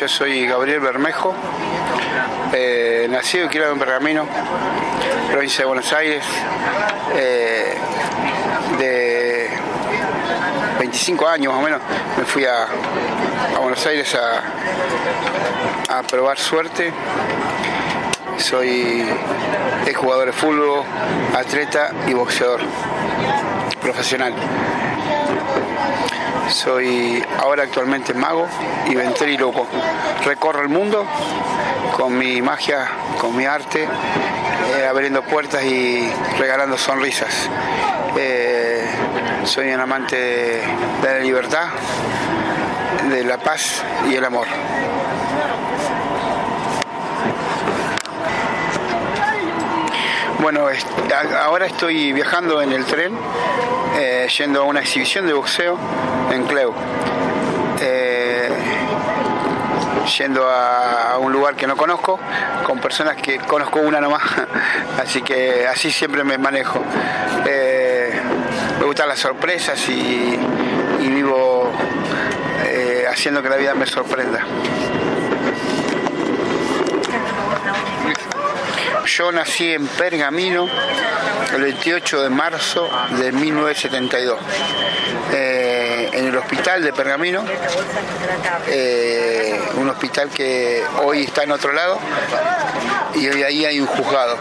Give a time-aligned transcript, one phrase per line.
[0.00, 1.34] yo soy Gabriel Bermejo,
[2.54, 4.26] eh, nacido y criado en Pergamino,
[5.30, 6.24] provincia de Buenos Aires,
[7.14, 7.74] eh,
[8.78, 9.50] de
[10.78, 11.82] 25 años más o menos,
[12.16, 12.66] me fui a,
[13.60, 16.90] Buenos Aires a, a probar suerte.
[18.38, 19.04] Soy
[19.94, 20.82] jugador de fútbol,
[21.36, 22.62] atleta y boxeador
[23.82, 24.32] profesional.
[26.48, 28.46] Soy ahora actualmente mago
[28.88, 29.66] y ventríloco.
[30.24, 31.06] Recorro el mundo
[31.96, 37.48] con mi magia, con mi arte, eh, abriendo puertas y regalando sonrisas.
[38.16, 38.84] Eh,
[39.44, 40.62] soy un amante de
[41.04, 41.68] la libertad,
[43.10, 44.46] de la paz y el amor.
[50.40, 50.68] Bueno,
[51.38, 53.12] ahora estoy viajando en el tren,
[53.98, 55.76] eh, yendo a una exhibición de boxeo
[56.32, 56.72] en Cleu.
[57.82, 58.48] Eh,
[60.16, 62.18] yendo a, un lugar que no conozco,
[62.64, 64.22] con personas que conozco una nomás,
[65.02, 66.82] así que así siempre me manejo.
[67.46, 68.18] Eh,
[68.78, 70.38] me gustan las sorpresas y,
[71.00, 71.70] vivo
[73.10, 74.40] haciendo que la vida me sorprenda.
[79.06, 80.68] Yo nací en Pergamino
[81.54, 84.38] el 28 de marzo de 1972,
[85.32, 87.44] eh, en el hospital de Pergamino,
[88.68, 91.98] eh, un hospital que hoy está en otro lado
[93.14, 94.38] y hoy ahí hay un juzgado.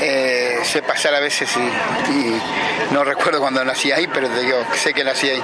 [0.00, 2.40] Eh, sé pasar a veces y,
[2.92, 5.42] no recuerdo cuando nací ahí, pero digo, sé que nací ahí.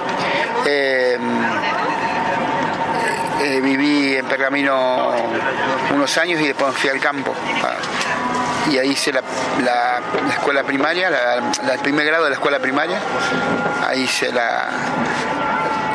[3.61, 5.13] viví en Pergamino
[5.95, 7.35] unos años y después fui al campo
[8.71, 10.01] y ahí hice la,
[10.31, 12.99] escuela primaria, el primer grado de la escuela primaria,
[13.87, 14.69] ahí hice la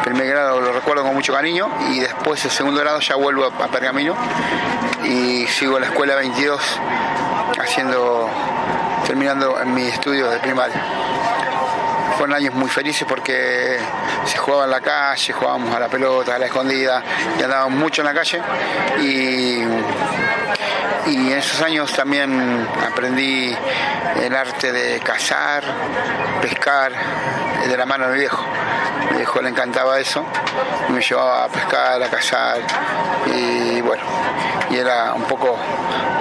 [0.08, 3.68] primer grado lo recuerdo con mucho cariño y después el segundo grado ya vuelvo a,
[3.68, 4.16] Pergamino
[5.04, 6.62] y sigo la escuela 22
[7.60, 8.30] haciendo
[9.06, 10.82] terminando en mis estudios de primaria.
[12.18, 13.78] Fueron años muy felices porque
[14.26, 17.04] se jugaba en la calle, jugábamos a la pelota, a la escondida
[17.38, 18.42] y andábamos mucho en la calle
[19.02, 19.60] y
[21.10, 23.56] y en esos años también aprendí
[24.22, 25.64] el arte de cazar,
[26.42, 26.92] pescar,
[27.68, 28.44] de la mano de mi viejo.
[29.12, 30.26] Mi viejo le encantaba eso,
[30.90, 32.58] me llevaba a pescar, a cazar
[33.34, 34.04] y bueno,
[34.70, 35.58] y era un poco,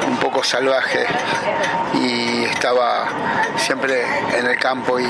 [0.07, 1.05] un poco salvaje
[1.95, 3.09] y estaba
[3.57, 4.05] siempre
[4.37, 5.09] en el campo y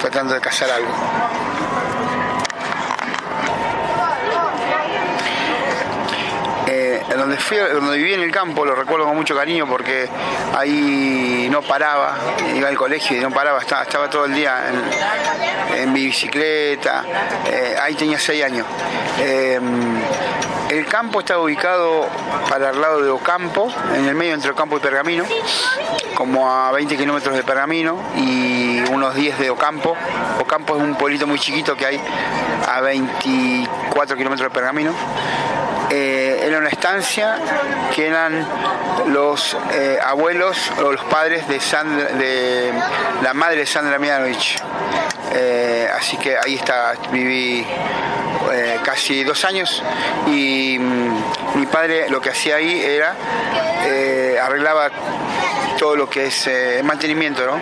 [0.00, 0.92] tratando de cazar algo.
[7.16, 7.58] Donde, fui,
[7.92, 10.08] viví en el campo lo recuerdo con mucho cariño porque
[10.56, 12.16] ahí no paraba,
[12.54, 14.64] iba al colegio y no paraba, estaba, todo el día
[15.76, 17.04] en, mi bicicleta,
[17.46, 18.66] eh, ahí tenía seis años.
[19.20, 19.60] Eh,
[20.70, 22.08] el campo estaba ubicado
[22.48, 25.24] para el lado de Ocampo, en el medio entre Ocampo y Pergamino,
[26.14, 29.96] como a 20 kilómetros de Pergamino y unos 10 de Ocampo.
[30.40, 32.00] Ocampo es un pueblito muy chiquito que hay
[32.68, 34.92] a 24 kilómetros de Pergamino.
[35.96, 37.36] Eh, era una estancia
[37.94, 38.44] que eran
[39.06, 41.60] los eh, abuelos o los padres de,
[42.18, 42.72] de
[43.22, 44.56] la madre de Sandra Mianovich.
[45.32, 47.64] Eh, así que ahí está, viví
[48.84, 49.82] casi dos años
[50.26, 53.14] y mm, mi padre lo que hacía ahí era
[54.42, 54.90] arreglaba
[55.78, 56.48] todo lo que es
[56.84, 57.60] mantenimiento, ¿no?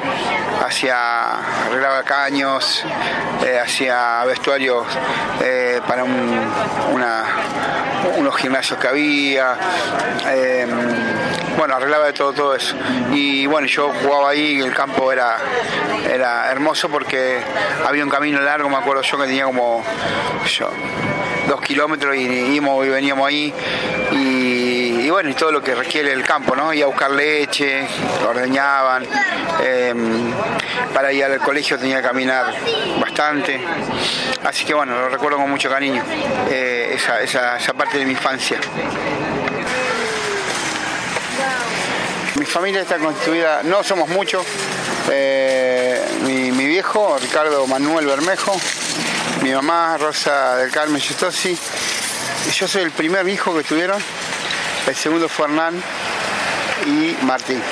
[0.65, 2.85] Hacía, arreglaba caños,
[3.63, 4.87] hacía vestuarios
[5.87, 7.25] para una
[8.17, 9.57] unos gimnasios que había,
[10.29, 10.71] em,
[11.57, 12.75] bueno, arreglaba de todo, todo eso.
[13.13, 15.37] Y bueno, yo jugaba ahí, el campo era,
[16.11, 17.41] era hermoso porque
[17.87, 19.83] había un camino largo, me acuerdo yo que tenía como
[21.49, 23.53] dos kilómetros y íbamos y veníamos ahí
[25.13, 26.73] bueno, y todo lo que requiere el campo, ¿no?
[26.73, 27.87] Iba a buscar leche,
[28.27, 29.07] ordeñaban,
[29.63, 30.33] em,
[30.95, 32.47] para ir al colegio tenía que caminar
[32.99, 33.61] bastante,
[34.43, 36.03] así que bueno, lo recuerdo con mucho cariño,
[36.51, 38.59] eh, esa, parte de mi infancia.
[42.37, 44.47] Mi familia está constituida, no somos muchos,
[45.11, 48.59] eh, mi, viejo, Ricardo Manuel Bermejo,
[49.43, 51.59] mi mamá, Rosa del Carmen Yustosi,
[52.55, 54.03] yo soy el primer hijo que tuvieron,
[54.87, 55.83] el segundo fue Hernán
[56.87, 57.63] y Martín.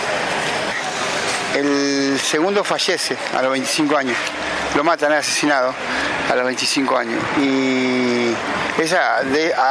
[1.55, 4.17] El segundo fallece a los 25 años,
[4.77, 5.75] lo matan, es asesinado
[6.31, 7.21] a los 25 años.
[7.41, 8.33] Y
[8.81, 9.19] esa,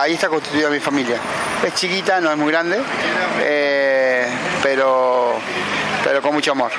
[0.02, 1.18] ahí está constituida mi familia.
[1.66, 2.82] Es chiquita, no es muy grande,
[3.42, 4.28] eh,
[4.62, 5.40] pero,
[6.04, 6.72] pero con mucho amor.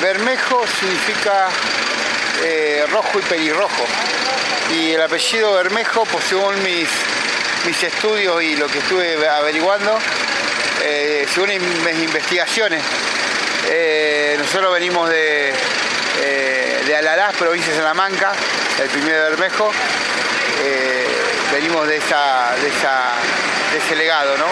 [0.00, 1.48] Bermejo significa
[2.44, 3.84] eh, rojo y pelirrojo.
[4.70, 6.88] Y el apellido Bermejo, pues según mis,
[7.66, 9.98] mis estudios y lo que estuve averiguando,
[10.82, 11.50] eh, según
[11.84, 12.82] mis investigaciones,
[13.68, 15.52] eh, nosotros venimos de,
[16.86, 18.32] de Alalás, provincia de Salamanca,
[18.82, 19.70] el primer de Bermejo.
[21.52, 24.46] venimos de, esa, de, ese legado, ¿no?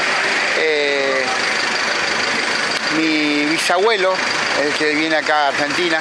[2.96, 4.14] mi bisabuelo,
[4.62, 6.00] el que viene acá a Argentina,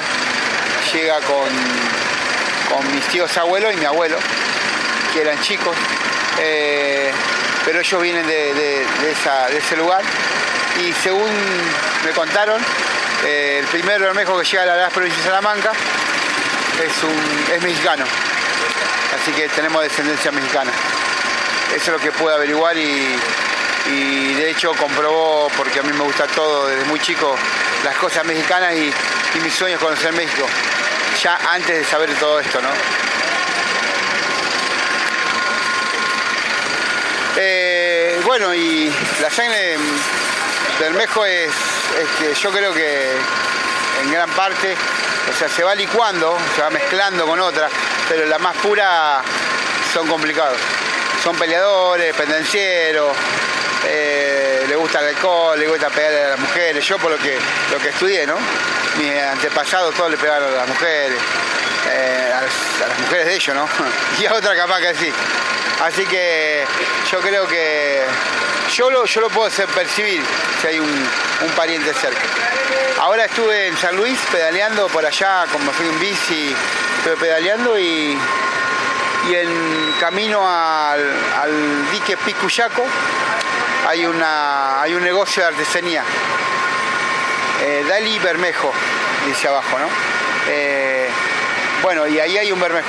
[0.92, 1.48] llega con,
[2.70, 4.16] con mis tíos abuelos y mi abuelo,
[5.12, 5.76] que eran chicos,
[6.38, 7.10] eh,
[7.64, 8.86] pero ellos vienen de,
[9.56, 10.02] ese lugar.
[10.80, 11.30] Y según
[12.04, 12.62] me contaron,
[13.26, 15.72] eh, el primer bermejo que llega a la provincia de Salamanca
[16.82, 18.04] es, un, mexicano,
[19.20, 20.70] así que tenemos descendencia mexicana.
[21.74, 23.18] Eso es lo que pude averiguar y,
[23.86, 27.36] y de hecho comprobó, porque a mí me gusta todo desde muy chico,
[27.84, 28.92] las cosas mexicanas y,
[29.34, 30.46] y mi sueño es conocer México,
[31.22, 32.68] ya antes de saber todo esto, ¿no?
[37.36, 39.76] Eh, bueno, y la sangre
[40.78, 41.50] del Mejo es,
[42.18, 43.12] que yo creo que
[44.02, 44.74] en gran parte,
[45.30, 47.68] o sea, se va licuando, se va mezclando con otra,
[48.08, 49.22] pero la más pura
[49.92, 50.58] son complicados.
[51.22, 53.14] Son peleadores, pendencieros,
[53.86, 57.38] eh, le gusta el alcohol, le gusta pegarle a las mujeres, yo por lo que,
[57.70, 58.36] lo que estudié, ¿no?
[58.98, 61.18] Mis antepasados todos le pegaron a las mujeres,
[61.90, 63.68] eh, a, las, mujeres de ellos, ¿no?
[64.20, 65.12] y a otra capaz que sí.
[65.82, 66.64] Así que
[67.10, 68.02] yo creo que
[68.74, 70.22] yo lo, yo lo puedo hacer percibir
[70.60, 71.08] si hay un,
[71.56, 72.20] pariente cerca.
[73.00, 76.54] Ahora estuve en San Luis pedaleando por allá, como fui en bici,
[76.98, 78.18] estuve pedaleando y,
[79.28, 81.00] y en camino al,
[81.40, 82.84] al dique Picuyaco
[83.88, 86.04] hay, una, hay un negocio de artesanía.
[87.62, 88.72] Eh, Dali Bermejo,
[89.26, 89.86] dice abajo, ¿no?
[90.48, 91.08] Eh,
[91.82, 92.88] bueno, y ahí hay un Bermejo.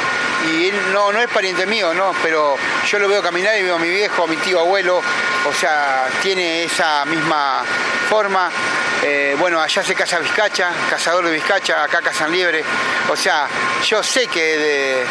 [0.51, 2.13] Y él no, no es pariente mío, ¿no?
[2.23, 2.55] Pero
[2.87, 5.01] yo lo veo caminar y veo a mi viejo, a mi tío abuelo,
[5.47, 7.63] o sea, tiene esa misma
[8.09, 8.49] forma.
[9.03, 12.63] Eh, bueno, allá se casa Vizcacha, cazador de Vizcacha, acá cazan liebre.
[13.09, 13.47] O sea,
[13.87, 15.05] yo sé que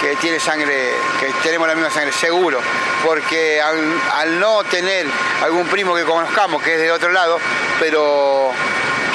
[0.00, 2.60] que tiene sangre, que tenemos la misma sangre, seguro,
[3.04, 5.06] porque al, no tener
[5.42, 7.38] algún primo que conozcamos, que es de otro lado,
[7.80, 8.52] pero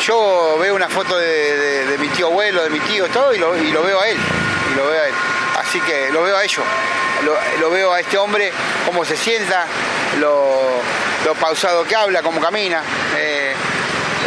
[0.05, 3.51] yo veo una foto de, mi tío abuelo, de mi tío, todo, y lo,
[3.83, 4.17] veo a él.
[5.59, 6.63] Así que lo veo a ellos,
[7.59, 8.51] lo, veo a este hombre,
[8.85, 9.65] cómo se sienta,
[10.19, 12.81] lo, pausado que habla, cómo camina.
[13.17, 13.53] Eh,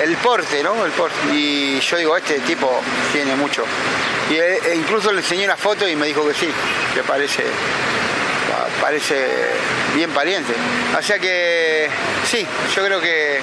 [0.02, 0.84] el porte, ¿no?
[0.84, 1.16] El porte.
[1.32, 2.70] Y yo digo, este tipo
[3.12, 3.64] tiene mucho.
[4.30, 6.48] Y e incluso le enseñé una foto y me dijo que sí,
[6.94, 7.44] que parece
[8.80, 9.26] parece
[9.94, 10.54] bien pariente.
[10.98, 11.88] O sea que
[12.24, 13.40] sí, yo creo que,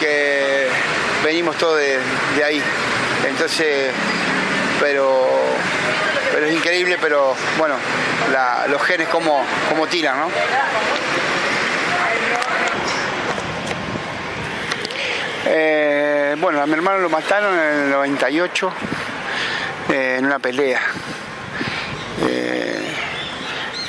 [0.00, 0.68] que
[1.24, 2.62] venimos todos de, ahí.
[3.26, 3.90] Entonces,
[4.78, 5.26] pero,
[6.32, 7.76] pero es increíble, pero bueno,
[8.68, 10.28] los genes como, como tiran, ¿no?
[15.46, 18.72] Eh, bueno, a mi hermano lo mataron en el 98
[19.90, 20.80] eh, en una pelea.
[22.26, 22.94] Eh,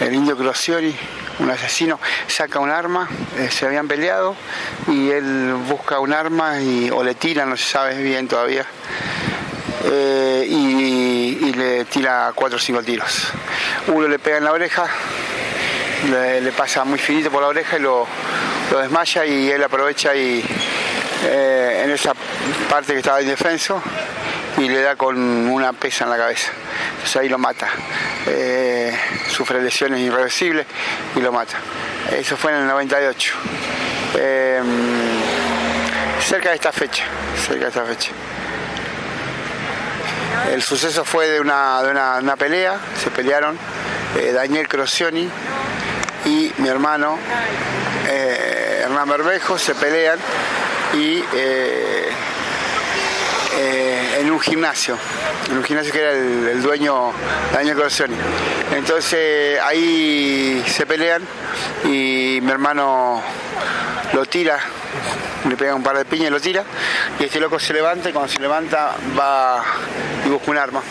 [0.01, 0.95] el indio Crociori,
[1.39, 3.09] un asesino, saca un arma,
[3.49, 4.35] se habían peleado
[4.87, 8.65] y él busca un arma y, o le tira, no se sabe bien todavía.
[10.47, 13.27] Y, le tira cuatro o cinco tiros.
[13.87, 14.85] Uno le pega en la oreja,
[16.09, 18.05] le, pasa muy finito por la oreja y lo,
[18.71, 20.43] lo desmaya y él aprovecha y
[21.23, 22.13] eh, en esa
[22.69, 23.81] parte que estaba indefenso
[24.57, 26.51] y le da con una pesa en la cabeza.
[26.93, 27.67] Entonces ahí lo mata.
[28.27, 28.97] Eh,
[29.29, 30.65] sufre lesiones irreversibles
[31.15, 31.57] y lo mata.
[32.11, 33.33] Eso fue en el 98.
[34.15, 34.61] Eh,
[36.21, 37.03] cerca de esta fecha.
[37.45, 38.11] Cerca de esta fecha.
[40.51, 43.57] El suceso fue de una, de una, pelea, se pelearon
[44.33, 45.29] Daniel Crocioni
[46.25, 47.17] y mi hermano
[48.05, 50.19] Hernán Bermejo, se pelean
[50.93, 51.23] y
[53.57, 54.97] eh, en un gimnasio,
[55.49, 57.11] en un gimnasio que era el, dueño
[57.53, 58.15] Daniel Corsoni.
[58.75, 61.21] Entonces ahí se pelean
[61.85, 63.21] y mi hermano
[64.13, 64.59] lo tira,
[65.47, 66.63] le pega un par de piñas y lo tira,
[67.19, 69.63] y este loco se levanta y cuando se levanta va
[70.25, 70.81] y busca un arma.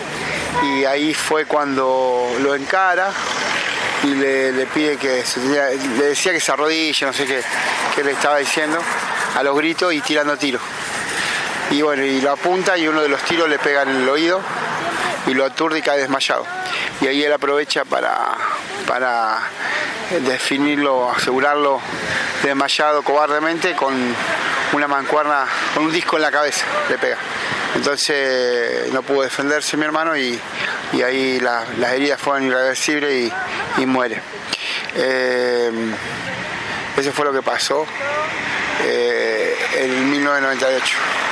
[0.63, 3.11] Y ahí fue cuando lo encara
[4.05, 7.43] y le, pide que se, le decía que se arrodille, no sé qué,
[7.95, 8.79] qué le estaba diciendo
[9.37, 10.63] a los gritos y tirando tiros.
[11.75, 14.41] Y bueno, y lo apunta y uno de los tiros le pega en el oído
[15.27, 16.47] y lo aturde y cae desmayado.
[17.01, 18.17] Y ahí él aprovecha para,
[18.87, 19.41] para
[20.25, 21.81] definirlo, asegurarlo
[22.45, 23.93] desmayado cobardemente con
[24.73, 27.19] una mancuerna, con un disco en la cabeza, le pega.
[27.75, 30.41] Entonces no pudo defenderse mi hermano y,
[31.05, 33.33] ahí las heridas fueron irreversibles
[33.79, 34.23] y, muere.
[34.95, 35.73] Eh,
[36.97, 37.85] eso fue lo que pasó
[38.85, 41.24] eh, en 1998.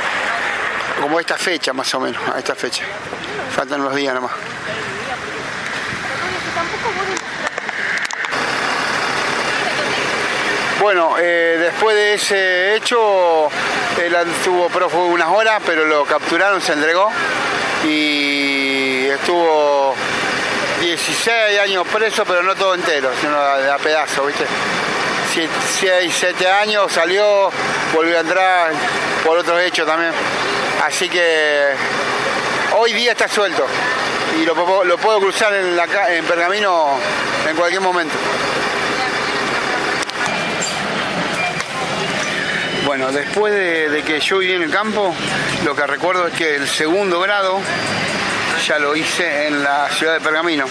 [1.03, 2.85] Como esta fecha más o menos, a esta fecha.
[3.57, 4.31] Faltan unos días nomás.
[10.81, 13.49] Bueno, eh, después de ese hecho,
[14.01, 17.11] él estuvo prófugo unas horas, pero lo capturaron, se entregó
[17.85, 19.97] y estuvo
[20.81, 24.45] 16 años preso, pero no todo entero, sino a pedazo, ¿viste?
[25.33, 27.51] 6, 7 años, salió,
[27.95, 28.73] volvió a entrar
[29.25, 30.13] por otros hechos también.
[30.85, 31.69] Así que
[32.77, 33.67] hoy día está suelto
[34.41, 34.55] y lo,
[34.99, 36.99] puedo cruzar en, la, en Pergamino
[37.49, 38.15] en cualquier momento.
[42.85, 45.15] Bueno, después de, que yo viví en el campo,
[45.65, 47.61] lo que recuerdo es que el segundo grado
[48.67, 50.67] ya lo hice en la ciudad de Pergamino,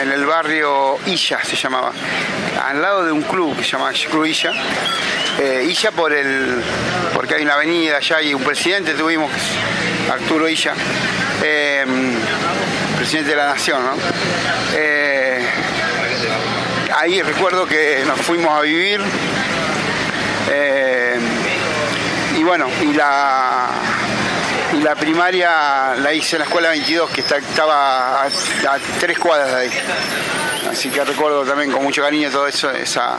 [0.00, 1.92] en el barrio Illa se llamaba,
[2.66, 4.52] al lado de un club que se llama Club Illa.
[5.38, 6.62] Eh, Illa por el,
[7.14, 9.30] porque hay una avenida allá y un presidente tuvimos,
[10.10, 10.74] Arturo Illa,
[11.42, 11.84] eh,
[12.96, 13.82] presidente de la nación.
[13.84, 13.92] ¿no?
[14.74, 15.46] Eh,
[16.96, 19.00] ahí recuerdo que nos fuimos a vivir
[20.50, 21.18] eh,
[22.36, 23.68] y bueno, y la,
[24.82, 28.28] la primaria la hice en la escuela 22, que estaba a,
[28.98, 29.70] tres cuadras de ahí.
[30.70, 33.16] Así que recuerdo también con mucho cariño todo eso, esa,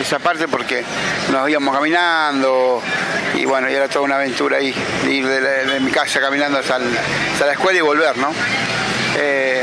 [0.00, 0.82] esa parte, porque
[1.30, 2.82] nos íbamos caminando
[3.34, 4.74] y bueno, y era toda una aventura ahí,
[5.08, 8.32] ir de, mi casa caminando hasta, la escuela y volver, ¿no?
[9.18, 9.62] Eh,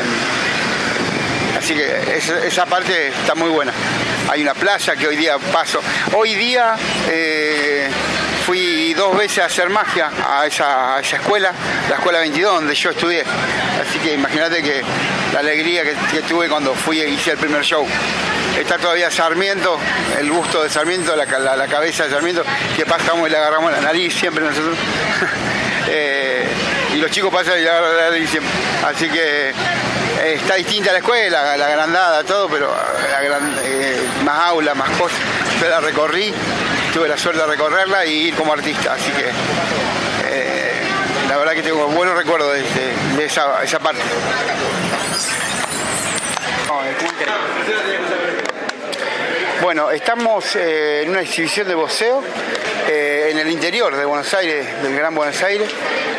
[1.58, 3.74] así que esa parte está muy buena
[4.30, 5.80] hay una playa que hoy día paso.
[6.16, 6.76] Hoy día
[7.10, 7.90] eh,
[8.94, 11.52] dos veces a hacer magia a esa, escuela,
[11.90, 13.24] la escuela 22 donde yo estudié.
[13.82, 14.84] Así que imagínate que
[15.34, 17.86] la alegría que, tuve cuando fui y hice el primer show.
[18.58, 19.78] Está todavía Sarmiento,
[20.20, 22.44] el busto de Sarmiento, la, cabeza de Sarmiento,
[22.76, 24.78] que pasamos y le agarramos la nariz siempre nosotros.
[25.86, 26.48] Eh,
[26.94, 28.50] y los chicos pasan y le agarran la nariz siempre.
[28.86, 32.74] Así que eh, está distinta la escuela, la agrandada, todo, pero
[33.64, 35.18] eh, más aula, más cosas.
[35.60, 36.34] Yo la recorrí,
[36.94, 39.26] tuve la suerte de recorrerla y ir como artista, así que
[40.30, 40.82] eh,
[41.28, 44.02] la verdad que tengo buenos recuerdos de, esa, parte.
[49.62, 52.24] Bueno, estamos en una exhibición de boxeo
[52.88, 55.70] en el interior de Buenos Aires, del Gran Buenos Aires,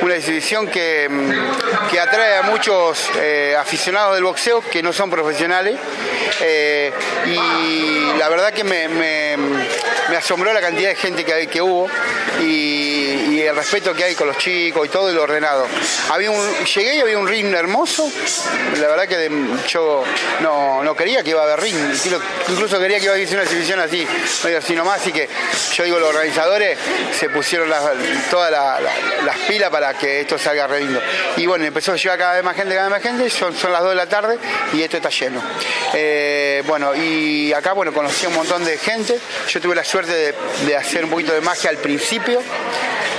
[0.03, 5.79] una exhibición que, mm, atrae a muchos eh, aficionados del boxeo que no son profesionales
[6.41, 6.93] eh,
[7.27, 9.37] y la verdad que me,
[10.17, 11.89] asombró la cantidad de gente que, que hubo
[12.41, 15.67] y, el respeto que hay con los chicos y todo y lo ordenado.
[16.11, 18.11] Había un, llegué y había un ring hermoso,
[18.81, 19.31] la verdad que
[19.69, 20.03] yo
[20.41, 21.77] no, quería que iba a haber ring,
[22.49, 24.07] incluso quería que iba a haber una exhibición así,
[24.57, 25.29] así nomás, así que
[25.75, 26.79] yo digo, los organizadores
[27.19, 27.71] se pusieron
[28.31, 31.01] todas las pilas para que esto salga re lindo.
[31.37, 33.73] Y bueno, empezó a llegar cada vez más gente, cada vez más gente, son, son
[33.73, 34.39] las 2 de la tarde
[34.73, 35.43] y esto está lleno.
[35.93, 36.24] Eh,
[36.67, 39.19] bueno, y acá, bueno, conocí a un montón de gente,
[39.49, 40.35] yo tuve la suerte
[40.67, 42.43] de hacer un poquito de magia al principio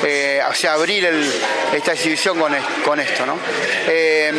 [0.04, 1.08] eh, o sea, abrir
[1.74, 2.38] esta exhibición
[2.84, 3.40] con, esto, ¿no?
[3.88, 4.32] Eh,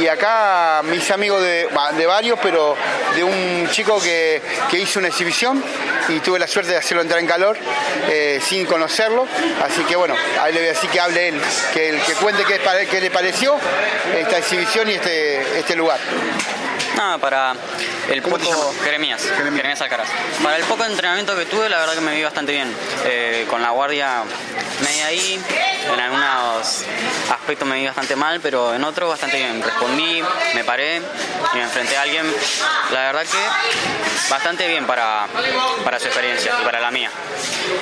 [0.00, 1.68] y acá mis amigos de,
[2.06, 2.76] varios, pero
[3.14, 4.40] de un chico que,
[4.72, 5.62] hizo una exhibición
[6.08, 7.56] y tuve la suerte de hacerlo entrar en calor
[8.10, 9.28] eh, sin conocerlo,
[9.62, 11.40] así que bueno, ahí le voy a decir que hable él,
[11.72, 13.56] que, que cuente qué, qué le pareció
[14.18, 16.00] esta exhibición y este, este lugar.
[16.96, 17.54] Nada, para
[18.10, 20.08] el poco Jeremías, Jeremías, Alcaraz.
[20.42, 22.74] Para el poco entrenamiento que tuve, la verdad que me vi bastante bien.
[23.04, 24.22] Eh, con la guardia
[24.82, 25.40] media ahí,
[25.92, 26.84] en algunos
[27.30, 29.62] aspectos me vi bastante mal, pero en otros bastante bien.
[29.62, 30.22] Respondí,
[30.54, 30.98] me paré
[31.52, 32.26] y me enfrenté a alguien,
[32.92, 35.26] la verdad que bastante bien para,
[35.84, 37.10] para su experiencia y para la mía.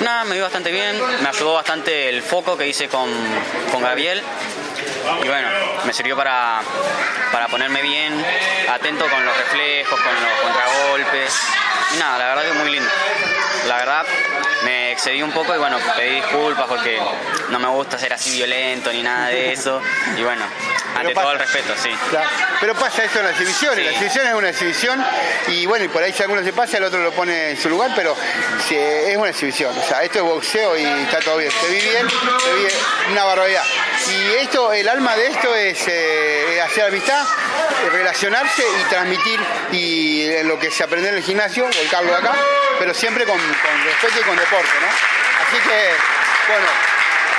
[0.01, 3.09] Nada, me vi bastante bien, me ayudó bastante el foco que hice con,
[3.71, 4.21] con Gabriel
[5.23, 5.47] y bueno,
[5.85, 6.61] me sirvió para,
[7.31, 8.13] para ponerme bien,
[8.69, 11.33] atento con los reflejos, con los contragolpes.
[11.99, 12.89] Nada, la verdad que muy lindo.
[13.67, 14.05] La verdad
[14.63, 16.99] me excedí un poco y bueno, pedí disculpas porque
[17.49, 19.81] no me gusta ser así violento ni nada de eso.
[20.17, 20.45] Y bueno,
[20.95, 21.89] ante todo el respeto, sí.
[22.59, 25.05] Pero pasa eso en las exhibiciones, la exhibición es una exhibición
[25.47, 27.69] y bueno, y por ahí si alguno se pasa, el otro lo pone en su
[27.69, 28.15] lugar, pero
[28.69, 29.77] es una exhibición.
[29.77, 31.51] O sea, esto es boxeo y está todo bien.
[31.51, 33.63] Se vi bien, se vi una barbaridad.
[34.07, 37.25] Y esto, el alma de esto es eh, hacer amistad,
[37.91, 39.39] relacionarse y transmitir
[39.71, 42.35] y en lo que se aprende en el gimnasio, volcarlo acá,
[42.79, 44.87] pero siempre con, respeto y con deporte, ¿no?
[44.87, 45.93] Así que,
[46.47, 46.67] bueno,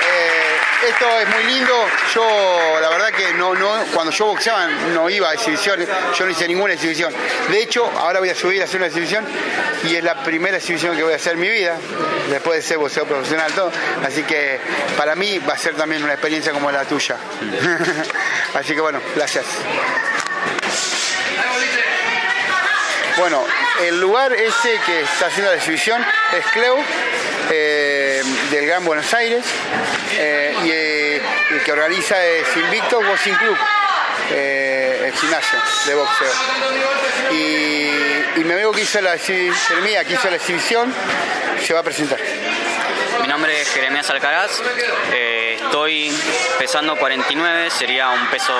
[0.05, 1.87] eh, esto es muy lindo.
[2.13, 6.31] Yo, la verdad que no, no, cuando yo boxeaba no iba a exhibiciones, yo no
[6.31, 7.13] hice ninguna exhibición.
[7.49, 9.25] De hecho, ahora voy a subir a hacer una exhibición
[9.83, 11.77] y es la primera exhibición que voy a hacer en mi vida,
[12.29, 13.71] después de ser boxeo profesional, todo.
[14.05, 14.59] Así que
[14.97, 17.15] para mí va a ser también una experiencia como la tuya.
[18.53, 19.45] Así que bueno, gracias.
[23.17, 23.45] Bueno,
[23.81, 26.03] el lugar ese que está haciendo la exhibición
[26.37, 26.77] es Cleu,
[27.49, 29.43] eh, del Gran Buenos Aires,
[30.13, 33.57] eh, y eh, el que organiza es Invicto Boxing Club,
[34.29, 36.31] el gimnasio de boxeo.
[37.31, 39.51] Y, mi amigo que hizo la, que
[40.09, 40.93] hizo la exhibición,
[41.65, 42.19] se va a presentar.
[43.21, 44.61] Mi nombre es Jeremías Alcaraz,
[45.11, 46.13] estoy
[46.59, 48.53] pesando 49, sería un peso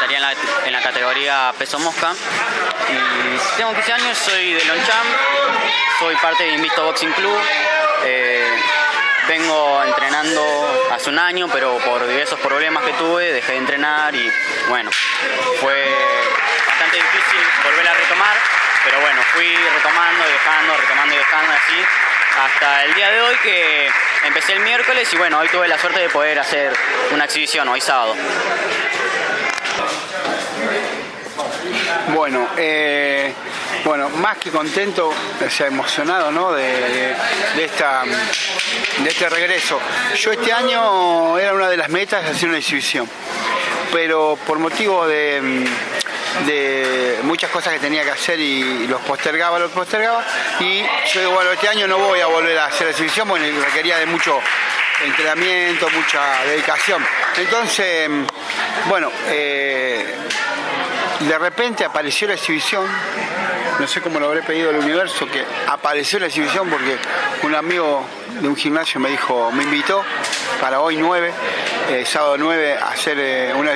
[0.00, 0.32] estaría
[0.64, 2.14] en la, categoría peso mosca.
[2.90, 5.08] Y tengo 15 años, soy de Longchamp,
[5.98, 7.38] soy parte de Invicto Boxing Club.
[8.04, 8.60] Eh,
[9.28, 10.42] vengo entrenando
[10.90, 14.30] hace un año, pero por diversos problemas que tuve dejé de entrenar y
[14.68, 14.90] bueno,
[15.60, 15.94] fue
[16.66, 18.36] bastante difícil volver a retomar,
[18.84, 21.86] pero bueno, fui retomando, dejando, retomando y dejando así
[22.38, 23.90] hasta el día de hoy que
[24.24, 26.72] empecé el miércoles y bueno, hoy tuve la suerte de poder hacer
[27.12, 28.16] una exhibición hoy sábado.
[32.20, 33.32] Bueno, eh,
[33.82, 36.52] bueno, más que contento, o sea, emocionado ¿no?
[36.52, 37.14] de,
[37.58, 39.80] esta, de este regreso.
[40.18, 43.08] Yo este año era una de las metas hacer una exhibición,
[43.90, 45.66] pero por motivo de,
[47.22, 50.22] muchas cosas que tenía que hacer y los postergaba, los postergaba,
[50.60, 50.82] y
[51.14, 53.96] yo digo, bueno, este año no voy a volver a hacer la exhibición porque requería
[53.96, 54.38] de mucho
[55.02, 57.02] entrenamiento, mucha dedicación.
[57.38, 58.10] Entonces,
[58.90, 60.16] bueno, eh,
[61.20, 62.86] de repente apareció la exhibición,
[63.78, 66.96] no sé cómo lo habré pedido al universo, que apareció la exhibición porque
[67.42, 68.04] un amigo
[68.40, 70.02] de un gimnasio me dijo, me invitó
[70.60, 71.32] para hoy 9,
[71.90, 73.72] eh, sábado 9, a hacer eh, una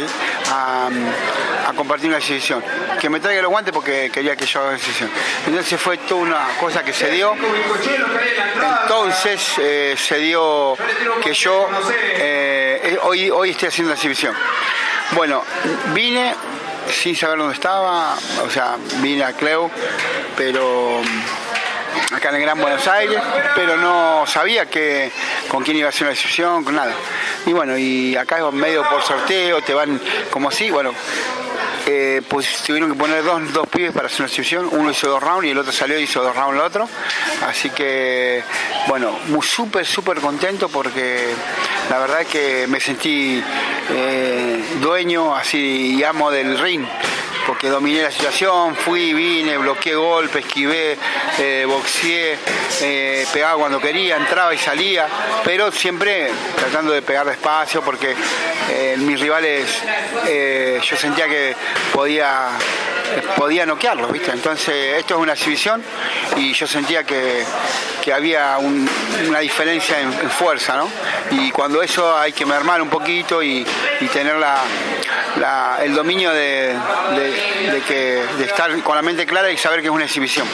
[0.51, 2.63] a, compartir una exhibición.
[3.01, 5.11] Que me traiga los guantes porque quería que yo haga la exhibición.
[5.47, 7.35] Entonces fue toda una cosa que se dio.
[8.83, 10.77] Entonces eh, se dio
[11.23, 11.69] que yo
[13.03, 14.35] hoy, hoy estoy haciendo la exhibición.
[15.13, 15.43] Bueno,
[15.93, 16.35] vine
[16.91, 19.71] sin saber dónde estaba, o sea, vine a Cleu,
[20.37, 23.21] pero mm, acá en el Gran Buenos Aires,
[23.55, 25.11] pero no sabía que
[25.49, 26.93] con quién iba a ser la exhibición, con nada.
[27.47, 30.93] Y bueno, y acá es medio por sorteo, te van como así, bueno,
[31.87, 35.23] eh, pues tuvieron que poner dos, dos pibes para hacer una exhibición, uno hizo dos
[35.23, 36.89] rounds y el otro salió y hizo dos rounds el otro.
[37.47, 38.43] Así que,
[38.89, 41.35] bueno, súper, súper contento porque
[41.91, 43.43] la verdad que me sentí
[43.91, 46.87] eh, dueño así y amo del ring
[47.47, 50.97] porque dominé la situación, fui, vine, bloqueé golpes, esquivé,
[51.39, 52.39] eh, boxeé,
[52.83, 55.07] eh, pegaba cuando quería, entraba y salía,
[55.45, 58.15] pero siempre tratando de pegar despacio porque
[58.71, 59.83] eh, mis rivales
[60.89, 61.55] yo sentía que
[61.93, 62.51] podía
[63.37, 64.31] podía noquearlos, ¿viste?
[64.33, 65.83] Entonces, esto es una exhibición
[66.37, 67.45] y yo sentía que,
[68.15, 70.89] había una diferencia en, fuerza, ¿no?
[71.31, 73.67] Y cuando eso hay que mermar un poquito y,
[74.13, 74.37] tener
[75.83, 76.77] el dominio de,
[77.89, 80.47] que, de estar con la mente clara y saber que es una exhibición.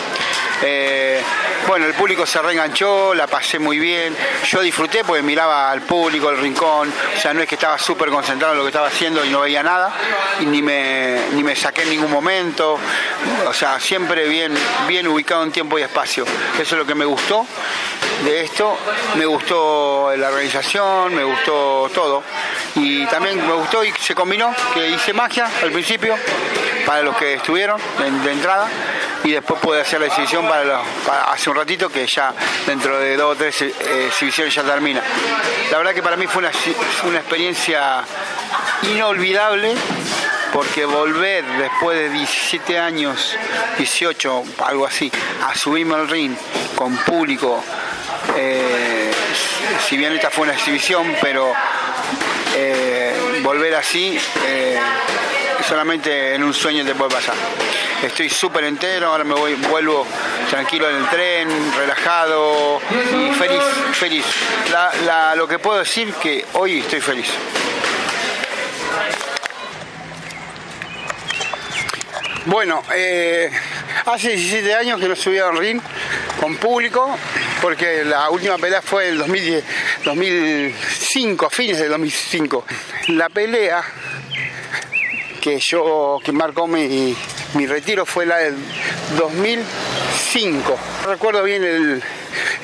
[0.62, 1.20] Eh,
[1.66, 4.14] bueno, el público se reenganchó, la pasé muy bien.
[4.44, 6.92] Yo disfruté porque miraba al público, el rincón.
[7.16, 9.40] O sea, no es que estaba súper concentrado en lo que estaba haciendo y no
[9.40, 9.92] veía nada.
[10.40, 12.49] Y ni me, ni me saqué en ningún momento.
[12.58, 14.54] O sea, siempre bien,
[14.88, 16.24] bien ubicado en tiempo y espacio.
[16.54, 17.46] Eso es lo que me gustó
[18.24, 18.76] de esto.
[19.16, 22.22] Me gustó la organización, me gustó todo.
[22.74, 26.16] Y también me gustó y se combinó que hice magia al principio
[26.86, 28.68] para los que estuvieron de, entrada
[29.22, 30.80] y después pude hacer la exhibición para,
[31.30, 32.32] hace un ratito que ya
[32.66, 35.02] dentro de dos o tres exhibiciones ya termina.
[35.70, 36.52] La verdad que para mí fue una,
[37.04, 38.02] una experiencia
[38.82, 39.74] inolvidable
[40.52, 43.36] porque volver después de 17 años,
[43.78, 45.10] 18, algo así,
[45.46, 46.34] a subirme al ring
[46.76, 47.62] con público,
[48.36, 49.10] eh,
[49.88, 51.52] si bien esta fue una exhibición, pero
[52.56, 54.18] eh, volver así
[55.66, 57.34] solamente en un sueño te puede pasar.
[58.02, 60.06] Estoy súper entero, ahora me voy, vuelvo
[60.48, 64.24] tranquilo en el tren, relajado y feliz, feliz.
[65.36, 67.28] lo que puedo decir que hoy estoy feliz.
[72.46, 73.50] Bueno, eh,
[74.06, 75.78] hace 17 años que no subía al ring
[76.40, 77.14] con público,
[77.60, 79.64] porque la última pelea fue el 2010,
[80.04, 82.64] 2005, a fines de 2005.
[83.08, 83.84] La pelea
[85.42, 87.14] que yo, que marcó mi,
[87.54, 88.56] mi retiro fue la del
[89.18, 90.78] 2005.
[91.02, 92.02] No recuerdo bien el,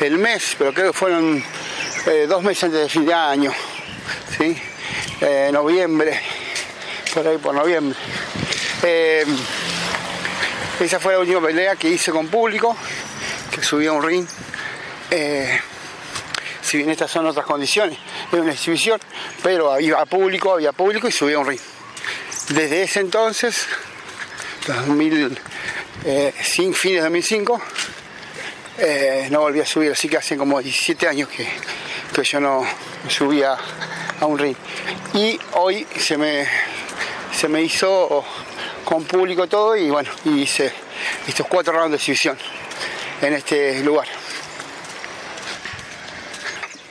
[0.01, 1.45] el, mes, pero creo que fueron
[2.07, 3.53] eh, dos meses antes de fin de año.
[4.39, 4.57] ¿sí?
[5.21, 6.19] Eh, noviembre,
[7.13, 7.99] por ahí por noviembre.
[10.81, 12.77] Eh, esa fue la última pelea que hice con público,
[13.51, 14.27] que subí a un ring.
[15.11, 15.61] Eh,
[16.63, 17.99] si bien estas son otras condiciones,
[18.33, 19.01] es una exhibición,
[19.43, 21.61] pero había público, había público y subí a un ring.
[22.49, 23.67] Desde ese entonces,
[24.67, 27.63] 2005, fines de 2005,
[29.31, 31.47] no volví a subir, así que hace como 17 años que,
[32.15, 32.65] que yo no
[33.09, 33.57] subía
[34.21, 34.57] a un ring.
[35.15, 36.47] Y hoy se me,
[37.33, 38.25] se me hizo
[38.87, 40.73] con público todo y bueno, hice
[41.27, 42.39] estos cuatro rounds de exhibición
[43.21, 44.07] en este lugar.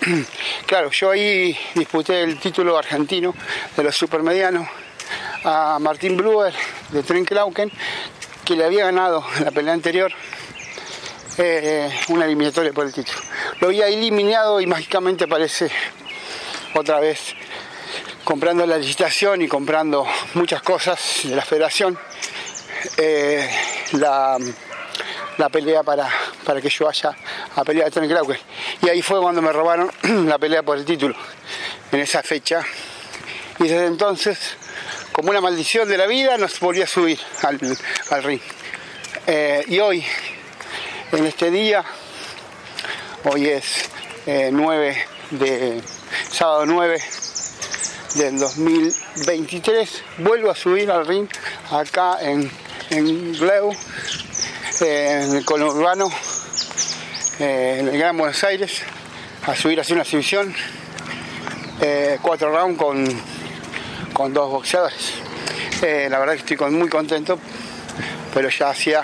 [0.68, 3.36] Claro, yo ahí disputé el título argentino
[3.78, 4.68] de los supermedianos
[5.44, 6.52] a Martín Bluer
[6.90, 7.72] de Trenklauken,
[8.44, 10.12] que le había ganado en la pelea anterior
[11.38, 13.20] eh, una eliminatoria por el título.
[13.60, 15.70] Lo había eliminado y mágicamente aparece
[16.74, 17.36] otra vez
[18.26, 21.98] comprando la licitación y comprando muchas cosas de la federación,
[22.98, 23.48] eh,
[23.94, 24.38] la,
[25.52, 26.10] pelea para,
[26.44, 27.16] para, que yo vaya
[27.56, 28.10] a pelear a Tony
[28.82, 29.92] Y ahí fue cuando me robaron
[30.28, 31.16] la pelea por el título,
[31.92, 32.66] en esa fecha.
[33.60, 34.58] Y desde entonces,
[35.12, 38.42] como una maldición de la vida, nos volví a subir al, ring.
[39.28, 40.04] Eh, y hoy,
[41.12, 41.86] en este día,
[43.24, 43.88] hoy es
[44.26, 45.82] 9 eh, de
[46.32, 47.00] sábado 9
[48.16, 50.04] del 2023.
[50.20, 51.28] Vuelvo a subir al ring
[51.72, 52.50] acá en,
[52.90, 53.72] en Gleu,
[54.82, 56.10] eh, en el conurbano,
[57.40, 58.82] eh, en el Buenos Aires,
[59.46, 60.54] a subir a hacer una exhibición.
[61.82, 63.06] Eh, cuatro rounds con,
[64.14, 65.14] con dos boxeadores.
[65.82, 67.38] la verdad que estoy muy contento,
[68.34, 69.04] pero ya hacía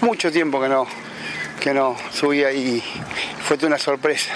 [0.00, 0.86] mucho tiempo que no,
[1.60, 2.82] que no subía y
[3.46, 4.32] fue una sorpresa.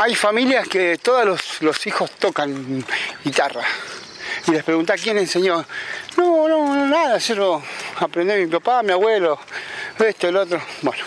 [0.00, 2.84] Hay familias que todos los, hijos tocan
[3.24, 3.64] guitarra.
[4.46, 5.64] Y les pregunta quién enseñó.
[6.16, 7.62] No, no, nada, yo lo
[7.98, 9.40] aprendí mi papá, mi abuelo,
[9.98, 10.62] esto, el otro.
[10.82, 11.02] Bueno,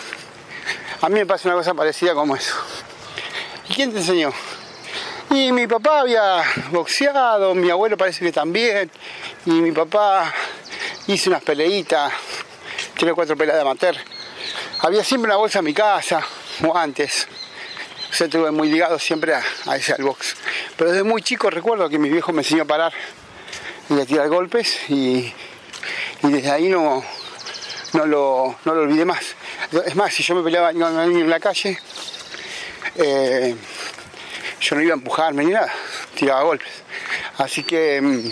[1.00, 2.54] a mí me pasa una cosa parecida como eso.
[3.70, 4.30] ¿Y quién te enseñó?
[5.30, 8.90] Y mi papá había boxeado, mi abuelo parece que también,
[9.46, 10.34] y mi papá
[11.06, 12.12] hizo unas peleitas,
[12.98, 13.96] tres o cuatro peleas de amateur.
[14.80, 16.22] Había siempre una bolsa en mi casa,
[16.60, 17.26] guantes.
[18.14, 19.42] Yo estuve muy ligado siempre a,
[19.76, 20.36] ese al box.
[20.76, 22.92] Pero desde muy chico recuerdo que mi viejo me enseñó a parar
[23.88, 25.32] y a tirar golpes y,
[26.22, 27.02] desde ahí no,
[27.94, 29.34] no, lo, no lo olvidé más.
[29.86, 31.78] Es más, si yo me peleaba con en la calle,
[32.96, 33.56] eh,
[34.60, 35.72] yo no iba a empujarme ni nada,
[36.14, 36.68] tiraba golpes.
[37.38, 38.30] Así que mm,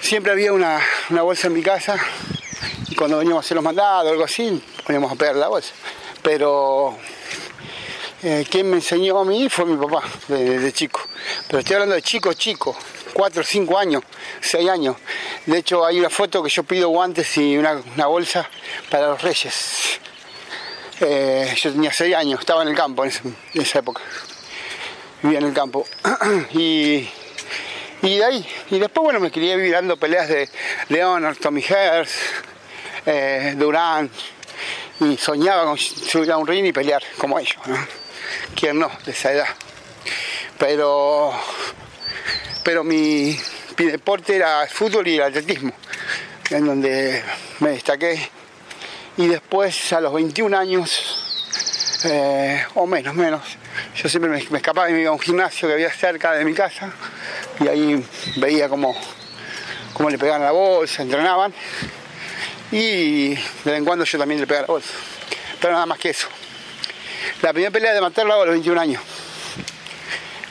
[0.00, 0.80] siempre había una,
[1.10, 1.96] una, bolsa en mi casa
[2.88, 5.72] y cuando veníamos a hacer los mandados o algo así, poníamos a pegar la bolsa.
[6.22, 6.96] Pero
[8.24, 11.00] eh, quien me enseñó a mí fue mi papá, de, chico.
[11.48, 12.76] Pero estoy hablando de chico, chico,
[13.12, 14.02] 4, 5 años,
[14.40, 14.96] 6 años.
[15.44, 18.48] De hecho, hay una foto que yo pido guantes y una, bolsa
[18.88, 19.98] para los reyes.
[21.00, 23.12] Eh, yo tenía 6 años, estaba en el campo en,
[23.54, 24.02] esa época.
[25.22, 25.84] Vivía en el campo.
[26.52, 27.08] y,
[28.02, 30.48] de ahí, y después, bueno, me quería vivir dando peleas de
[30.90, 32.12] Leonard, Tommy Hers,
[33.04, 34.08] eh, Durán.
[35.00, 37.56] Y soñaba con subir a un ring y pelear como ellos.
[38.54, 39.48] Quién no, de esa edad.
[40.58, 41.32] Pero,
[42.62, 43.38] pero mi,
[43.76, 45.72] deporte era el fútbol y el atletismo,
[46.50, 47.22] en donde
[47.60, 48.30] me destaqué.
[49.16, 53.42] Y después, a los 21 años, eh, o menos, menos,
[53.94, 56.54] yo siempre me, escapaba y me iba a un gimnasio que había cerca de mi
[56.54, 56.92] casa
[57.60, 58.04] y ahí
[58.36, 58.96] veía cómo,
[59.92, 61.52] cómo le pegaban la bolsa, entrenaban
[62.72, 64.94] y de vez en cuando yo también le pegaba la bolsa.
[65.60, 66.28] Pero nada más que eso.
[67.42, 69.02] La primera pelea de matarlo a los 21 años.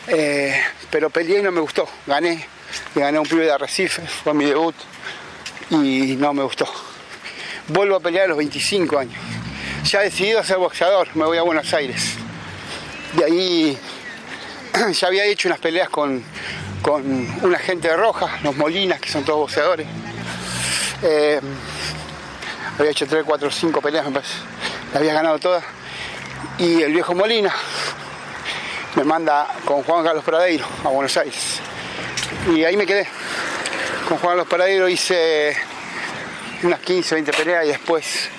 [0.08, 1.88] Eh, pero peleé y no me gustó.
[2.06, 2.46] Gané.
[2.96, 4.76] gané un pibe de Arrecife, fue mi debut.
[5.70, 6.68] Y no me gustó.
[7.68, 9.16] Vuelvo a pelear a los 25 años.
[9.86, 12.16] Ya he decidido ser boxeador, me voy a Buenos Aires.
[13.14, 13.78] De ahí
[14.94, 16.24] ya había hecho unas peleas con,
[16.82, 17.04] con
[17.44, 19.88] una gente de Roja, los Molinas, que son todos boxeadores.
[21.04, 21.40] Eh,
[22.78, 24.34] había hecho 3, 4, 5 peleas, me parece.
[24.92, 25.64] Las había ganado todas
[26.58, 27.54] y el viejo Molina
[28.96, 31.60] me manda con Juan Carlos Paradeiro a Buenos Aires.
[32.54, 33.08] Y ahí me quedé.
[34.08, 35.56] Con Juan Carlos Paradeiro hice
[36.64, 38.30] unas 15, 20 peleas y después,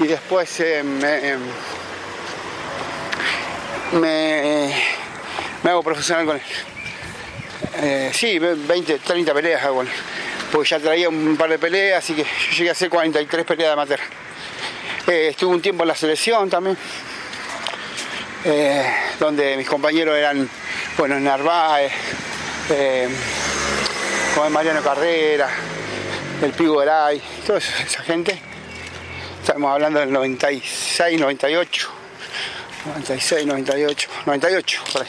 [0.00, 1.38] y después eh, me,
[5.62, 6.42] me, hago profesional con él.
[7.76, 9.84] Eh, sí, 20, 30 peleas hago
[10.50, 13.68] Porque ya traía un par de peleas, así que yo llegué a hacer 43 peleas
[13.68, 14.00] de amateur.
[15.06, 16.76] Eh, estuve un tiempo en la selección también
[18.44, 18.84] eh,
[19.18, 20.48] donde mis compañeros eran,
[20.96, 21.92] bueno, Narváez,
[22.70, 23.08] eh,
[24.50, 25.48] Mariano Carrera,
[26.42, 28.40] el Pigo Geray, toda esa gente.
[29.40, 31.88] Estamos hablando del 96, 98,
[32.86, 35.08] 96, 98, 98, por ahí.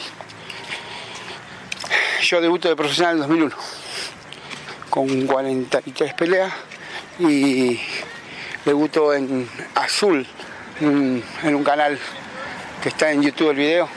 [2.22, 3.56] Yo debuto de profesional en 2001,
[4.90, 6.52] con 43 peleas
[7.18, 7.80] y
[8.64, 10.26] debuto en Azul,
[10.80, 11.98] en, un canal
[12.84, 13.88] que está en YouTube el video,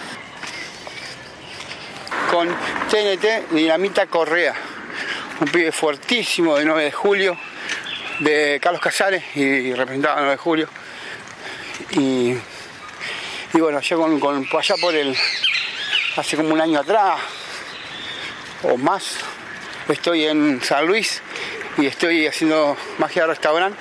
[2.32, 4.56] con TNT Dinamita Correa,
[5.42, 7.38] un pibe fuertísimo de 9 de julio,
[8.20, 10.70] de Carlos Casares y representaba 9 de julio.
[11.98, 12.38] Y,
[13.60, 15.14] bueno, yo con, allá por el,
[16.16, 17.20] hace como un año atrás
[18.64, 19.18] o más,
[19.90, 21.22] estoy en San Luis
[21.78, 23.78] y estoy haciendo magia de restaurante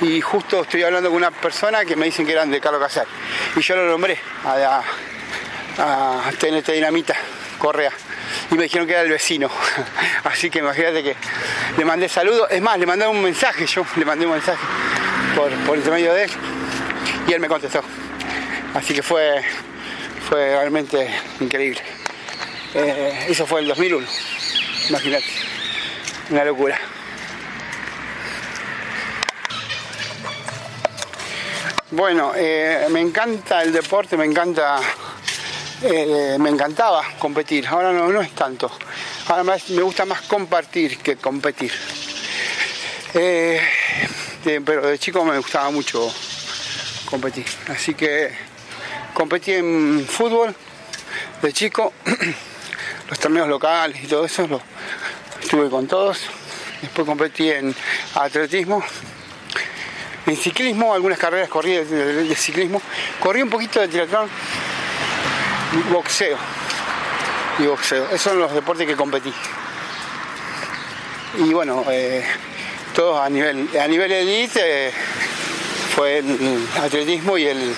[0.00, 3.06] y justo estoy hablando con una persona que me dicen que eran de Carlos Casar
[3.56, 4.82] y yo lo nombré a,
[5.78, 7.14] a, a TNT Dinamita
[7.58, 7.92] Correa.
[8.50, 9.50] Y me dijeron que era el vecino.
[10.24, 11.16] Así que imagínate que
[11.78, 12.48] le mandé saludos.
[12.50, 14.62] Es más le mandé un mensaje yo le mandé un mensaje
[15.34, 16.30] por, por intermedio de él.
[17.28, 17.82] Y él me contestó.
[18.74, 19.42] Así que fue
[20.28, 21.08] fue realmente
[21.40, 21.80] increíble.
[22.74, 24.06] Eh, eso fue el 2001
[24.88, 25.26] imagínate.
[26.30, 26.78] Una locura
[31.96, 34.80] Bueno, eh, me encanta el deporte, me encanta,
[35.80, 37.68] eh, me encantaba competir.
[37.68, 38.68] Ahora no, no es tanto.
[39.28, 41.70] Ahora me gusta más compartir que competir.
[43.14, 43.60] Eh,
[44.42, 46.12] pero de chico me gustaba mucho
[47.04, 47.46] competir.
[47.68, 48.32] Así que
[49.12, 50.52] competí en fútbol
[51.42, 51.92] de chico,
[53.08, 54.60] los torneos locales y todo eso, lo,
[55.40, 56.22] estuve con todos.
[56.82, 57.72] Después competí en
[58.16, 58.82] atletismo
[60.26, 62.80] en ciclismo, algunas carreras corrí de, ciclismo,
[63.20, 64.28] corrí un poquito de triatlón,
[65.92, 66.38] boxeo
[67.58, 68.06] y boxeo.
[68.06, 69.32] Esos son los deportes que competí.
[71.38, 72.24] Y bueno, eh,
[72.94, 74.92] todos a nivel, a nivel elite
[75.94, 77.74] fue el atletismo y el,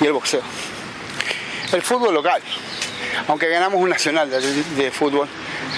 [0.00, 0.42] y el boxeo.
[1.72, 2.42] El fútbol local,
[3.28, 5.26] aunque ganamos un nacional de, fútbol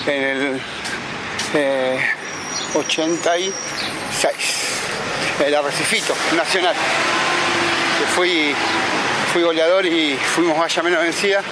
[0.07, 0.61] en el
[2.75, 3.55] 86
[4.25, 4.64] eh,
[5.45, 6.75] el Arrecifito Nacional.
[7.99, 8.55] Que fui,
[9.33, 11.43] fui goleador y fuimos vaya menos vencida.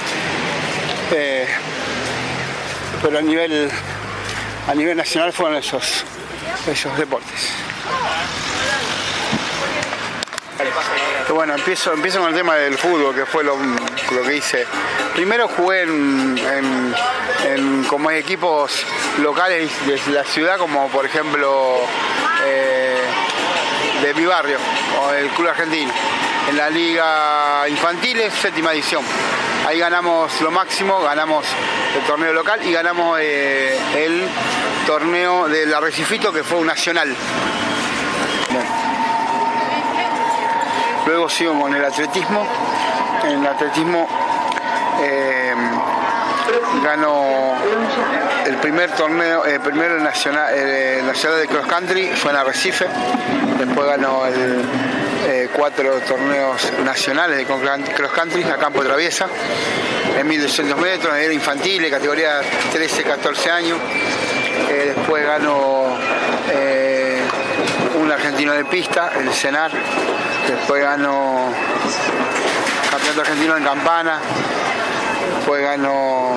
[1.10, 1.46] Eh,
[3.02, 3.70] pero a nivel,
[4.68, 6.04] a nivel nacional fueron esos,
[6.66, 7.52] esos deportes.
[11.34, 13.56] Bueno, empiezo, empiezo con el tema del fútbol, que fue lo,
[14.24, 14.66] que hice.
[15.14, 16.94] Primero jugué en,
[17.88, 18.84] como equipos
[19.18, 21.80] locales de la ciudad, como por ejemplo
[22.44, 22.91] eh,
[24.02, 24.58] de mi barrio,
[25.16, 25.92] el Club Argentino.
[26.48, 29.04] En la Liga Infantiles, séptima edición.
[29.66, 31.46] Ahí ganamos lo máximo, ganamos
[31.96, 34.28] el torneo local y ganamos eh, el
[34.86, 37.14] torneo del Arrecifito, que fue un nacional.
[41.06, 42.44] Luego sigo con el atletismo.
[43.24, 44.08] En el atletismo
[45.00, 45.54] eh,
[46.82, 47.51] ganó
[48.46, 52.86] el primer torneo, el primer nacional, eh, nacional de cross country fue en Arrecife,
[53.58, 54.62] después ganó el,
[55.26, 59.26] eh, cuatro torneos nacionales de cross country a campo traviesa,
[60.18, 62.40] en 1200 metros, era infantil, categoría
[62.72, 63.78] 13-14 años,
[64.70, 65.96] eh, después ganó
[68.00, 69.70] un argentino de pista, el Senar,
[70.48, 71.52] después ganó
[72.90, 74.18] campeonato argentino en campana,
[75.38, 76.36] después ganó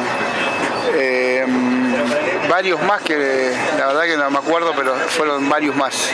[2.56, 6.10] varios más que la verdad que no me acuerdo, pero fueron varios más.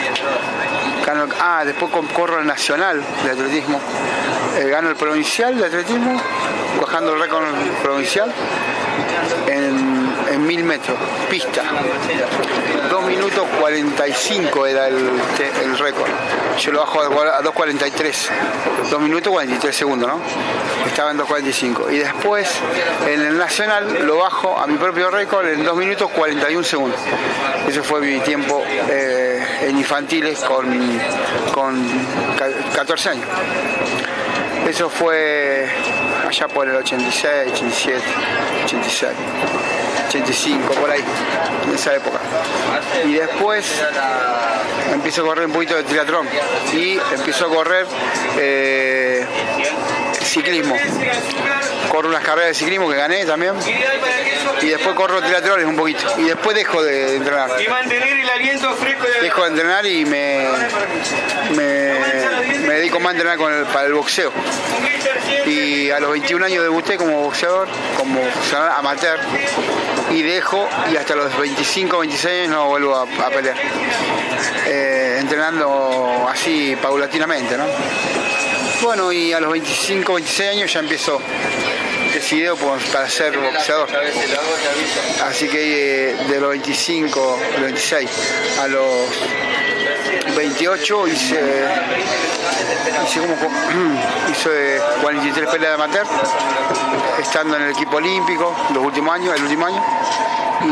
[1.38, 3.80] ah, después corro el nacional de atletismo.
[4.58, 6.20] Eh, gano el provincial de atletismo,
[6.80, 7.44] bajando el récord
[7.80, 8.32] provincial
[9.46, 10.98] en, mil metros,
[11.30, 11.62] pista.
[12.90, 16.10] 2 minutos 45 era el, el récord.
[16.58, 18.28] Yo lo bajo a 2.43.
[18.90, 20.18] 2 minutos 43 segundos, ¿no?
[20.92, 21.90] Estaba en 2.45.
[21.90, 22.50] Y después
[23.08, 27.00] en el nacional lo bajo a mi propio récord en 2 minutos 41 segundos.
[27.66, 30.66] Ese fue mi tiempo eh, en infantiles con,
[31.54, 31.82] con
[32.74, 33.26] 14 años.
[34.68, 35.66] Eso fue
[36.28, 38.00] allá por el 86, 87,
[38.66, 39.12] 86,
[40.08, 41.02] 85, por ahí,
[41.66, 42.18] en esa época.
[43.06, 43.82] Y después
[44.92, 46.28] empiezo a correr un poquito de triatlón
[46.74, 47.86] y empiezo a correr
[48.38, 49.26] eh,
[50.24, 50.76] ciclismo
[51.92, 53.54] corro unas carreras de ciclismo que gané también.
[54.62, 56.02] Y después corro triatlones un poquito.
[56.16, 57.50] Y después dejo de entrenar.
[57.60, 59.06] Y mantener el aliento fresco.
[59.20, 60.48] Dejo de entrenar y me,
[61.54, 64.32] me, dedico más a entrenar para el boxeo.
[65.44, 69.20] Y a los 21 años debuté como boxeador, como boxeador amateur.
[70.10, 73.56] Y dejo y hasta los 25, 26 años no vuelvo a, pelear.
[74.66, 77.64] Eh, entrenando así paulatinamente, ¿no?
[78.82, 81.20] Bueno, y a los 25, 26 años ya empiezo
[82.12, 83.88] decidido para ser boxeador.
[85.24, 88.10] Así que eh, de los 25, 26
[88.60, 89.06] a los
[90.36, 91.64] 28 hice,
[93.06, 93.34] hice, como,
[94.32, 96.06] hice 43 peleas de amateur,
[97.20, 99.84] estando en el equipo olímpico los últimos años, el último año.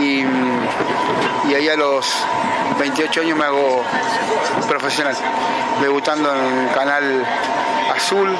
[0.00, 0.24] Y,
[1.48, 2.12] y ahí a los
[2.76, 3.84] 28 años me hago
[4.68, 5.16] profesional,
[5.80, 7.26] debutando en el canal
[8.00, 8.34] Azul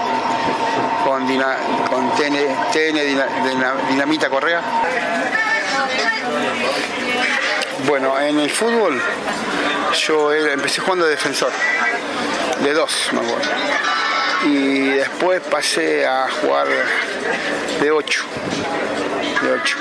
[1.05, 1.27] con,
[1.90, 4.62] con TN, Dinamita Correa.
[7.87, 9.01] Bueno, en el fútbol
[10.07, 11.53] yo empecé jugando de defensor,
[12.62, 13.51] de dos, me acuerdo.
[14.46, 16.66] Y después pasé a jugar
[17.83, 18.25] de ocho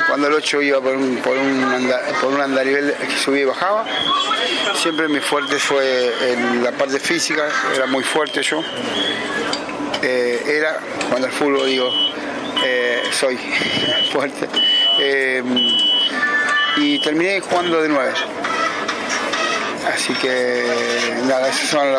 [0.07, 3.85] cuando el 8 iba por un, por un, por un andarivel que subía y bajaba,
[4.75, 8.63] siempre mi fuerte fue en la parte física, era muy fuerte yo.
[10.01, 11.91] Eh, era, cuando el fútbol digo,
[12.63, 13.37] eh, soy
[14.13, 14.47] fuerte.
[14.99, 15.43] Eh,
[16.77, 18.13] y terminé jugando de 9.
[19.93, 20.63] Así que
[21.27, 21.91] nada, esas son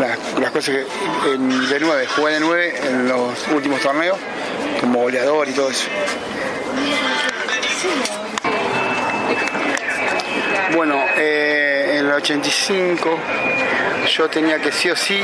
[0.00, 4.18] las, cosas que de 9, jugué de 9 en los últimos torneos,
[4.80, 5.86] como goleador y todo eso.
[10.74, 13.18] Bueno, en el 85
[14.16, 15.20] yo tenía que sí o sí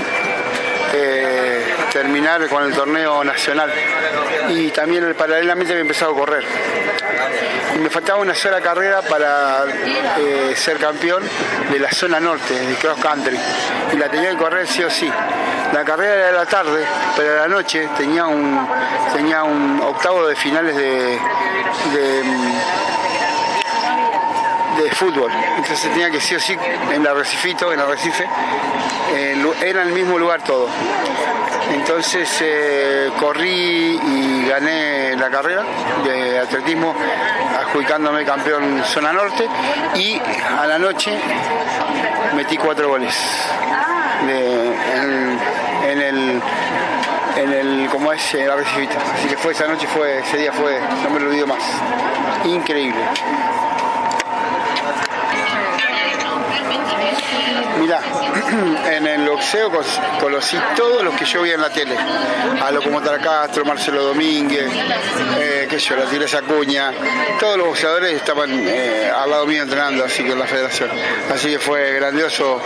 [1.97, 3.73] terminar con el torneo nacional
[4.51, 6.45] y también paralelamente me empezado a correr.
[7.75, 9.65] Y me faltaba una sola carrera para
[10.19, 11.23] eh, ser campeón
[11.71, 13.39] de la zona norte, de cross country.
[13.95, 15.11] Y la tenía que correr sí o sí.
[15.73, 16.85] La carrera era de la tarde,
[17.17, 18.69] pero a la noche tenía un,
[19.15, 21.19] tenía un octavo de finales de
[24.93, 25.31] fútbol.
[25.57, 26.57] Entonces tenía que sí o sí
[26.93, 28.25] en la Recifito, en Arrecife,
[29.15, 30.69] eh, era el mismo lugar todo.
[31.73, 35.65] Entonces eh, corrí y gané la carrera
[36.05, 36.95] de atletismo
[37.59, 39.49] adjudicándome campeón zona norte
[39.97, 40.21] y
[40.59, 41.13] a la noche
[42.35, 43.15] metí cuatro goles
[44.23, 46.43] en, el
[47.37, 48.97] en el como es el Arrecifito.
[49.15, 51.63] Así que fue esa noche fue ese día fue no me lo olvido más.
[52.45, 53.01] Increíble.
[58.91, 59.71] en el boxeo
[60.21, 61.97] conocí todos los que yo vi en la tele.
[62.63, 64.71] A Locomotora Castro, Marcelo Domínguez,
[65.39, 66.93] eh, qué yo, la Tigresa Cuña.
[67.39, 70.91] Todos los boxeadores estaban eh, al lado mío entrenando, así que la federación.
[71.33, 72.61] Así que fue grandioso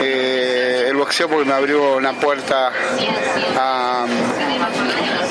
[0.00, 2.72] eh, el boxeo porque me abrió una puerta
[3.56, 4.06] a,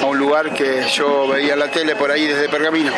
[0.01, 2.91] a un lugar que yo veía en la tele por ahí desde Pergamino.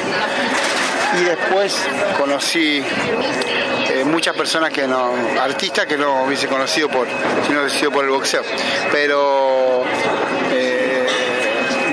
[1.19, 1.77] Y después
[2.17, 2.83] conocí
[4.05, 7.07] muchas personas que no, artistas que no hubiese conocido por,
[7.45, 8.43] si no hubiese sido por el boxeo.
[8.91, 9.83] Pero
[10.51, 11.05] eh,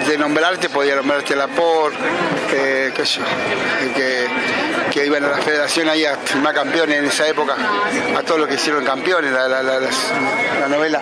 [0.07, 1.93] de nombrarte podía nombrarte la por,
[2.53, 3.21] eh, qué sé
[3.95, 4.27] que,
[4.91, 7.57] que iban a la federación ahí a firmar campeones en esa época,
[8.17, 11.01] a todos los que hicieron campeones, la, la, novela.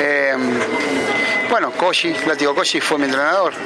[0.00, 0.34] Eh,
[1.50, 3.52] bueno, Koji, Látigo Koji fue mi entrenador.
[3.54, 3.60] yo,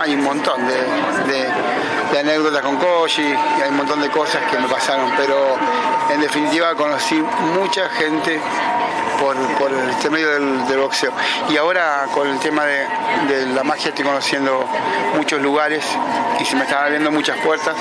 [0.00, 0.74] hay un montón de
[2.18, 5.56] anécdotas con Koji hay un montón de cosas que me pasaron, pero
[6.10, 7.22] en definitiva conocí
[7.54, 8.40] mucha gente
[9.20, 9.36] por,
[9.72, 11.12] el este medio del, boxeo.
[11.48, 14.64] Y ahora con el tema de, la magia estoy conociendo
[15.16, 15.84] muchos lugares
[16.38, 17.74] y se me están abriendo muchas puertas.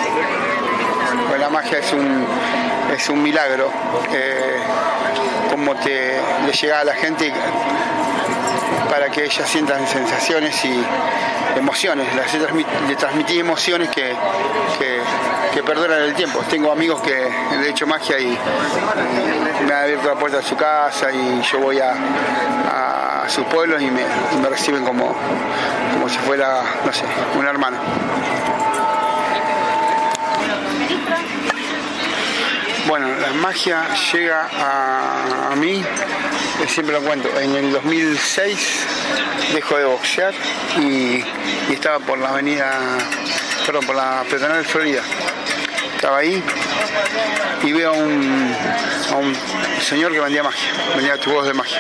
[1.28, 2.26] Pues la magia es un,
[2.94, 3.70] es un milagro,
[4.12, 4.60] eh,
[5.50, 7.34] como te le llega a la gente
[8.96, 10.74] para que ellas sientan sensaciones y
[11.58, 12.08] emociones,
[12.88, 14.16] le transmití emociones que,
[15.54, 16.40] que, perduran el tiempo.
[16.50, 18.38] Tengo amigos que han hecho magia y,
[19.68, 23.92] me han abierto la puerta de su casa y yo voy a, sus pueblos y
[23.92, 25.14] me, y me reciben como,
[25.94, 27.04] como si fuera, no sé,
[27.38, 27.78] un hermano.
[32.88, 33.84] Bueno, la magia
[34.14, 35.84] llega a, mí,
[36.68, 38.86] siempre lo cuento, en el 2006
[39.54, 40.34] dejo de boxear
[40.80, 41.24] y,
[41.74, 42.80] estaba por la avenida,
[43.66, 45.02] perdón, por la peatonal de Florida.
[45.96, 46.44] Estaba ahí
[47.64, 48.56] y veo a un,
[49.82, 51.80] señor que vendía magia, vendía tubos de magia.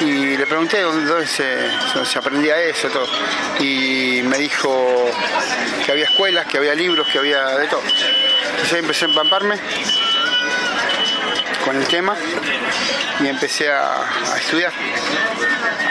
[0.00, 3.08] y le pregunté dónde, se, aprendía eso, todo.
[3.58, 5.10] Y me dijo
[5.86, 7.82] que había escuelas, que había libros, que había de todo.
[8.50, 9.58] Entonces empecé a empamparme
[11.64, 12.16] con el tema
[13.20, 14.04] y empecé a,
[14.38, 14.72] estudiar.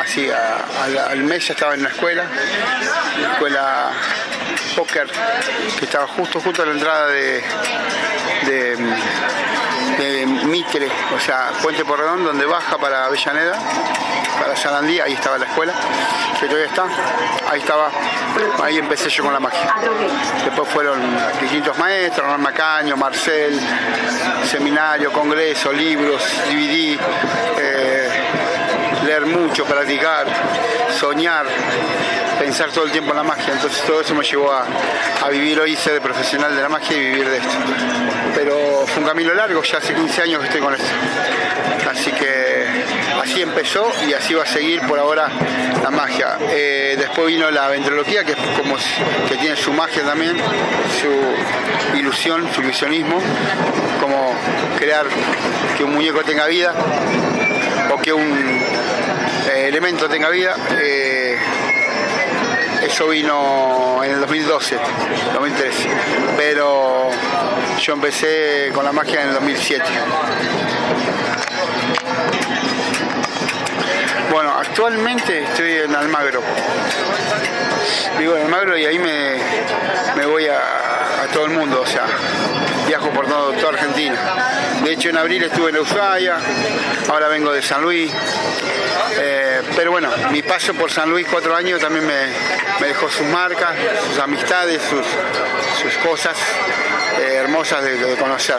[0.01, 2.26] Así, al mes ya estaba en una escuela,
[3.17, 3.91] una escuela
[4.76, 5.07] póker
[5.78, 7.43] que estaba justo, justo a la entrada de,
[8.45, 8.78] de,
[10.49, 13.57] Mitre, o sea, Puente Porredón, donde baja para Avellaneda,
[14.39, 15.73] para Salandí, ahí estaba la escuela,
[16.39, 16.85] que todavía está,
[17.49, 17.89] ahí estaba,
[18.63, 19.75] ahí empecé yo con la magia.
[20.43, 20.99] Después fueron
[21.41, 23.59] distintos maestros, Hernán Macaño, Marcel,
[24.49, 26.99] seminario, congreso, libros, DVD,
[27.57, 28.09] eh,
[29.05, 30.25] leer mucho, practicar,
[30.99, 31.45] soñar,
[32.39, 33.53] pensar todo el tiempo en la magia.
[33.53, 37.29] Entonces todo eso me llevó a, vivir hoy, ser profesional de la magia y vivir
[37.29, 37.55] de esto.
[38.35, 38.59] Pero
[38.89, 40.87] fue un camino largo, ya hace 15 años que estoy con esto.
[41.89, 42.65] Así que
[43.21, 45.29] así empezó y así va a seguir por ahora
[45.83, 46.37] la magia.
[46.49, 48.75] Eh, después vino la ventrología, que es como
[49.27, 50.37] que tiene su magia también,
[51.01, 53.19] su ilusión, su ilusionismo,
[53.99, 54.33] como
[54.77, 55.05] crear
[55.77, 56.73] que un muñeco tenga vida
[57.91, 58.61] o que un
[59.49, 60.55] eh, elemento tenga vida.
[60.79, 61.37] Eh,
[62.84, 64.77] eso vino en el 2012,
[65.34, 65.89] 2013.
[66.38, 67.09] Pero
[67.80, 69.84] yo empecé con la magia en el 2007.
[74.32, 76.41] Bueno, actualmente estoy en Almagro.
[78.17, 79.38] Vivo en Almagro y ahí me,
[80.15, 82.05] me voy a, todo el mundo, o sea,
[82.88, 84.17] viajo por todo, toda Argentina.
[84.84, 86.38] De hecho, en abril estuve en Ushuaia,
[87.09, 88.11] ahora vengo de San Luis.
[89.80, 93.69] Pero bueno, mi paso por San Luis cuatro años también me, dejó sus marcas,
[94.09, 96.36] sus amistades, sus, cosas
[97.17, 98.57] eh, hermosas de, conocer.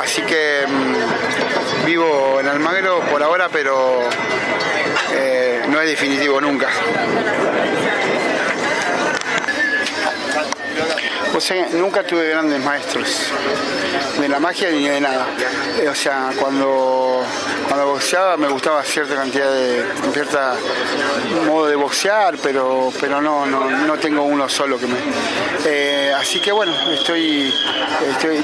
[0.00, 4.02] Así que mm, vivo en Almagro por ahora, pero
[5.14, 6.68] eh, no es definitivo nunca.
[11.34, 13.32] O sea, nunca tuve grandes maestros
[14.20, 15.26] de la magia ni de nada.
[15.80, 17.24] Eh, o sea, cuando,
[17.72, 20.56] cuando boxeaba me gustaba cierta cantidad de, cierta
[21.46, 24.98] modo de boxear, pero, pero no, no, tengo uno solo que me.
[25.64, 27.50] Eh, así que bueno, estoy,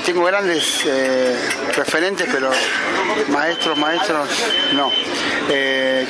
[0.07, 1.39] tengo grandes eh,
[1.77, 2.51] referentes, pero
[3.29, 4.31] maestros, maestros,
[4.73, 4.91] no.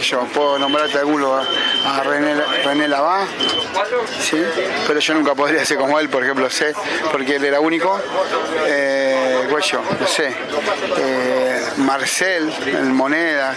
[0.01, 3.27] yo puedo nombrarte alguno a, René, René Lavá,
[4.21, 4.41] ¿sí?
[4.87, 6.73] pero yo nunca podría ser como él, por ejemplo, sé
[7.11, 8.01] porque él era único.
[8.65, 9.29] Eh,
[10.01, 10.33] no sé,
[10.99, 13.57] eh, Marcel, en Monedas,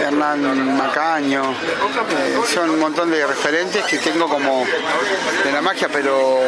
[0.00, 4.64] Hernán Macaño, eh, son un montón de referentes que tengo como
[5.44, 6.38] de la magia, pero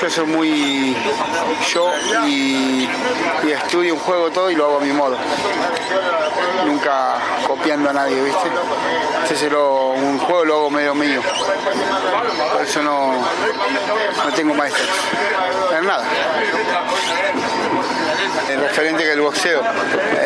[0.00, 0.96] yo soy muy
[1.74, 1.90] yo
[2.24, 2.88] y,
[3.52, 5.16] estudio un juego todo y lo hago a mi modo.
[6.66, 7.16] Nunca
[7.48, 8.48] copiando a nadie, ¿viste?
[9.22, 11.20] Entonces un juego lo hago medio mío.
[12.52, 13.12] Por eso no,
[14.24, 14.88] no tengo maestros.
[15.76, 16.04] En nada.
[18.50, 19.62] El referente que el boxeo.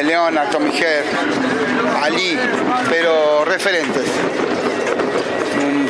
[0.02, 1.04] León, Tommy Head,
[2.02, 2.38] Ali,
[2.88, 4.04] pero referentes.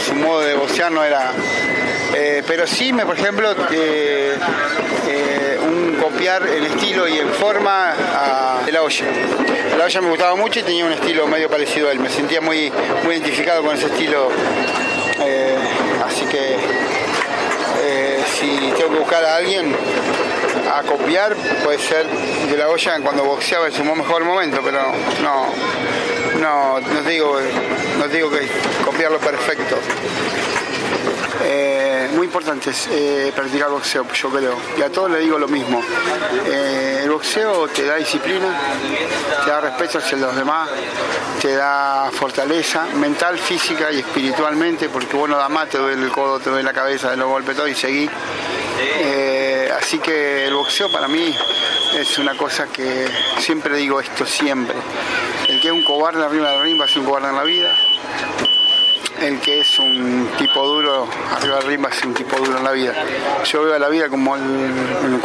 [0.05, 1.33] su modo de boxear no era
[2.15, 4.37] eh, pero sí, me, por ejemplo, eh,
[5.07, 7.95] eh, un copiar el estilo y en forma
[8.65, 9.05] de la olla.
[9.77, 12.01] La olla me gustaba mucho y tenía un estilo medio parecido a él.
[12.01, 12.73] Me sentía muy,
[13.05, 14.31] muy identificado con ese estilo.
[16.07, 16.57] así que
[18.39, 19.75] si tengo que buscar a alguien
[20.73, 21.35] a copiar,
[21.65, 24.81] puede ser de la olla cuando boxeaba en su mejor momento, pero
[25.23, 25.47] no,
[26.41, 27.39] no, no digo,
[27.99, 28.49] no digo que
[28.85, 29.77] copiarlo perfecto.
[31.49, 34.57] Eh, muy importante es eh, practicar boxeo, yo creo.
[34.77, 35.81] Y a todos le digo lo mismo.
[36.47, 38.49] Eh, el boxeo te da disciplina,
[39.45, 40.69] te da respeto hacia los demás,
[41.41, 46.41] te da fortaleza mental, física y espiritualmente, porque bueno, da más, te duele el codo,
[46.41, 48.11] te duele la cabeza, de los golpes todo y seguí.
[49.87, 51.33] Así que el boxeo para mí
[51.97, 53.07] es una cosa que
[53.39, 54.75] siempre digo esto, siempre.
[55.47, 57.73] El que es un cobarde arriba del ring va a un cobarde en la vida
[59.21, 62.65] el que es un tipo duro arriba del ring va a un tipo duro en
[62.65, 62.95] la vida.
[63.45, 65.21] Yo veo a la vida como el, el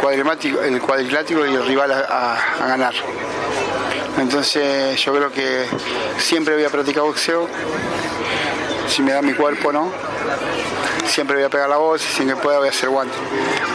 [1.50, 2.94] y el rival a, ganar.
[4.18, 5.66] Entonces yo creo que
[6.18, 7.48] siempre voy a practicar boxeo,
[8.88, 9.90] si me da mi cuerpo no,
[11.06, 13.16] siempre voy a pegar la voz y sin que pueda voy a hacer guante.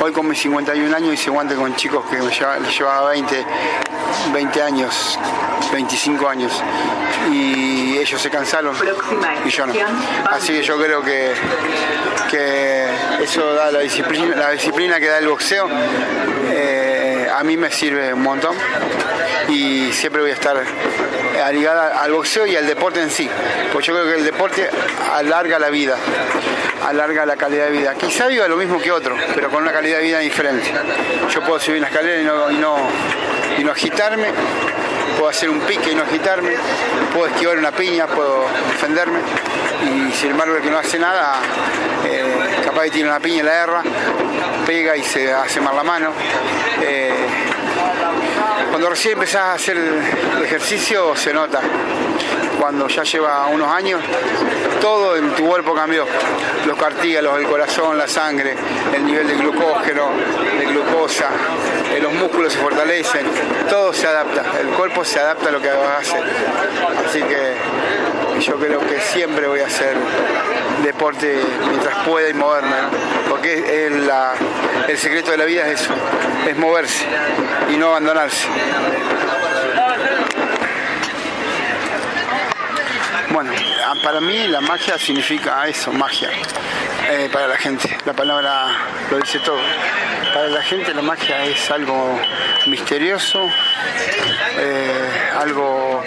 [0.01, 3.45] Hoy con mis 51 años hice guante con chicos que me llevaba, 20,
[4.33, 5.19] 20 años,
[5.71, 6.51] 25 años
[7.31, 8.75] y ellos se cansaron
[9.45, 9.73] y yo no.
[10.29, 11.33] Así que yo creo que,
[12.29, 12.87] que
[13.21, 15.67] eso da la disciplina, la disciplina que da el boxeo.
[16.49, 18.55] Eh, a mí me sirve un montón
[19.49, 20.57] y siempre voy a estar
[21.51, 23.29] ligada al boxeo y al deporte en sí.
[23.71, 24.69] Porque yo creo que el deporte
[25.13, 25.97] alarga la vida,
[26.87, 27.95] alarga la calidad de vida.
[27.95, 30.71] Quizá viva lo mismo que otro, pero con una calidad de vida diferente.
[31.33, 32.51] Yo puedo subir una escalera y no,
[33.57, 34.27] y no, agitarme,
[35.17, 36.51] puedo hacer un pique y no agitarme,
[37.13, 39.19] puedo esquivar una piña, puedo defenderme
[39.83, 41.35] y sin embargo el que no hace nada,
[42.05, 42.23] eh,
[42.63, 43.83] capaz que tiene una piña y la erra,
[44.65, 46.11] pega y se hace mal la mano.
[46.81, 47.13] Eh,
[48.69, 51.61] cuando recién empezás a hacer el ejercicio se nota.
[52.59, 54.01] Cuando ya lleva unos años,
[54.81, 56.05] todo en tu cuerpo cambió.
[56.65, 58.55] Los cartílags, el corazón, la sangre,
[58.95, 60.09] el nivel de glucógeno,
[60.59, 61.29] de glucosa,
[61.93, 63.25] eh, los músculos se fortalecen,
[63.69, 64.43] todo se adapta.
[64.59, 66.23] El cuerpo se adapta a lo que hacer.
[67.07, 69.95] Así que yo creo que siempre voy a hacer
[70.83, 72.75] deporte mientras pueda y moverme,
[73.29, 73.87] porque
[74.87, 75.93] el secreto de la vida es eso,
[76.47, 77.05] es moverse
[77.69, 78.47] y no abandonarse.
[83.31, 83.51] Bueno,
[84.03, 86.29] para mí la magia significa eso, magia.
[87.09, 88.67] Eh, para la gente, la palabra
[89.11, 89.59] lo dice todo.
[90.33, 92.19] Para la gente la magia es algo
[92.67, 93.49] misterioso,
[94.57, 96.03] eh, algo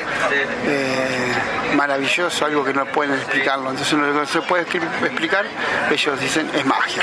[0.66, 1.32] eh,
[1.74, 3.70] maravilloso, algo que no pueden explicarlo.
[3.70, 5.46] Entonces lo que no se puede explicar,
[5.90, 7.02] ellos dicen es magia.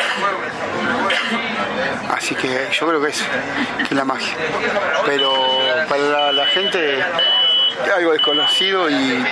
[2.16, 3.24] Así que yo creo que es,
[3.84, 4.36] es la magia.
[5.06, 5.34] Pero
[5.90, 9.24] para la, gente es algo desconocido y,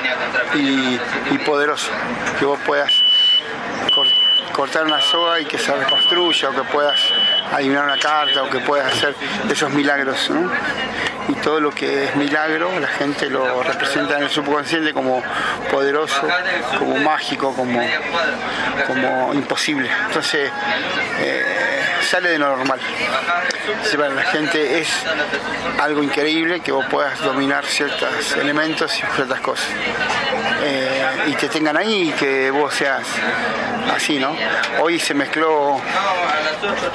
[0.53, 1.91] y, poderoso,
[2.39, 2.91] que vos puedas
[4.53, 7.01] cortar una soga y que se reconstruya o que puedas
[7.51, 9.15] adivinar una carta o que puedas hacer
[9.49, 10.29] esos milagros.
[11.27, 15.23] Y todo lo que es milagro, la gente lo representa en el subconsciente como
[15.71, 16.27] poderoso,
[16.77, 17.81] como mágico, como,
[18.85, 19.89] como imposible.
[20.07, 20.51] Entonces,
[21.19, 21.74] eh,
[22.05, 22.79] sale de lo normal.
[23.97, 24.89] para la gente es
[25.79, 29.67] algo increíble que vos puedas dominar ciertos elementos y ciertas cosas.
[30.63, 33.05] Eh, y te tengan ahí y que vos seas
[33.93, 34.35] así, ¿no?
[34.81, 35.81] Hoy se mezcló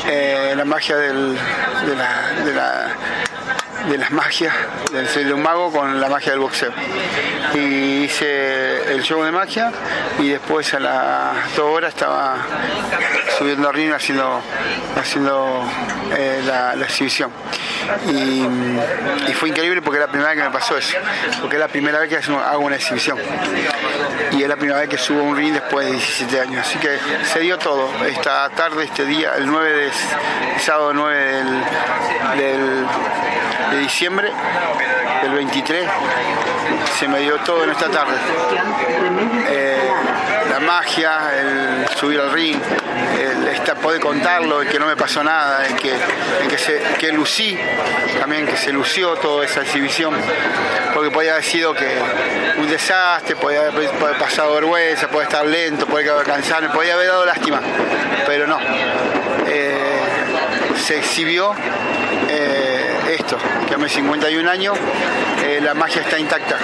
[0.06, 1.36] eh, la magia de
[3.88, 4.54] de las magias,
[4.92, 6.72] del ser de un mago con la magia del boxeo.
[7.54, 9.72] Y hice el show de magia
[10.18, 12.36] y después a las dos horas estaba
[13.40, 14.42] subiendo a ring haciendo,
[15.00, 15.64] haciendo
[16.14, 17.30] eh, la, exhibición.
[18.06, 18.44] Y,
[19.32, 20.98] fue increíble porque es la primera vez que me pasó eso,
[21.40, 23.16] porque es la primera vez que hago una exhibición.
[24.32, 26.66] Y es la primera vez que subo un ring después de 17 años.
[26.66, 27.88] Así que se dio todo.
[28.04, 29.90] Esta tarde, este día, el 9 de
[30.60, 31.42] sábado 9
[32.36, 32.86] del
[33.70, 34.30] de diciembre
[35.22, 35.88] del 23
[36.98, 38.16] se me dio todo en esta tarde.
[39.48, 39.69] Eh,
[40.60, 42.56] magia, el subir al ring,
[43.18, 45.92] el poder contarlo, el que no me pasó nada, el que,
[46.48, 47.58] que, se, lucí,
[48.18, 50.14] también que se lució toda esa exhibición,
[50.94, 51.88] porque podía haber sido que
[52.58, 57.24] un desastre, podía haber, pasado vergüenza, podía estar lento, podía haber cansado, podía haber dado
[57.24, 57.60] lástima,
[58.26, 58.58] pero no.
[59.46, 60.00] Eh,
[60.76, 61.54] se exhibió.
[62.28, 62.80] Eh,
[63.14, 63.36] esto,
[63.66, 64.78] que a mis 51 años
[65.44, 66.56] eh, la magia está intacta.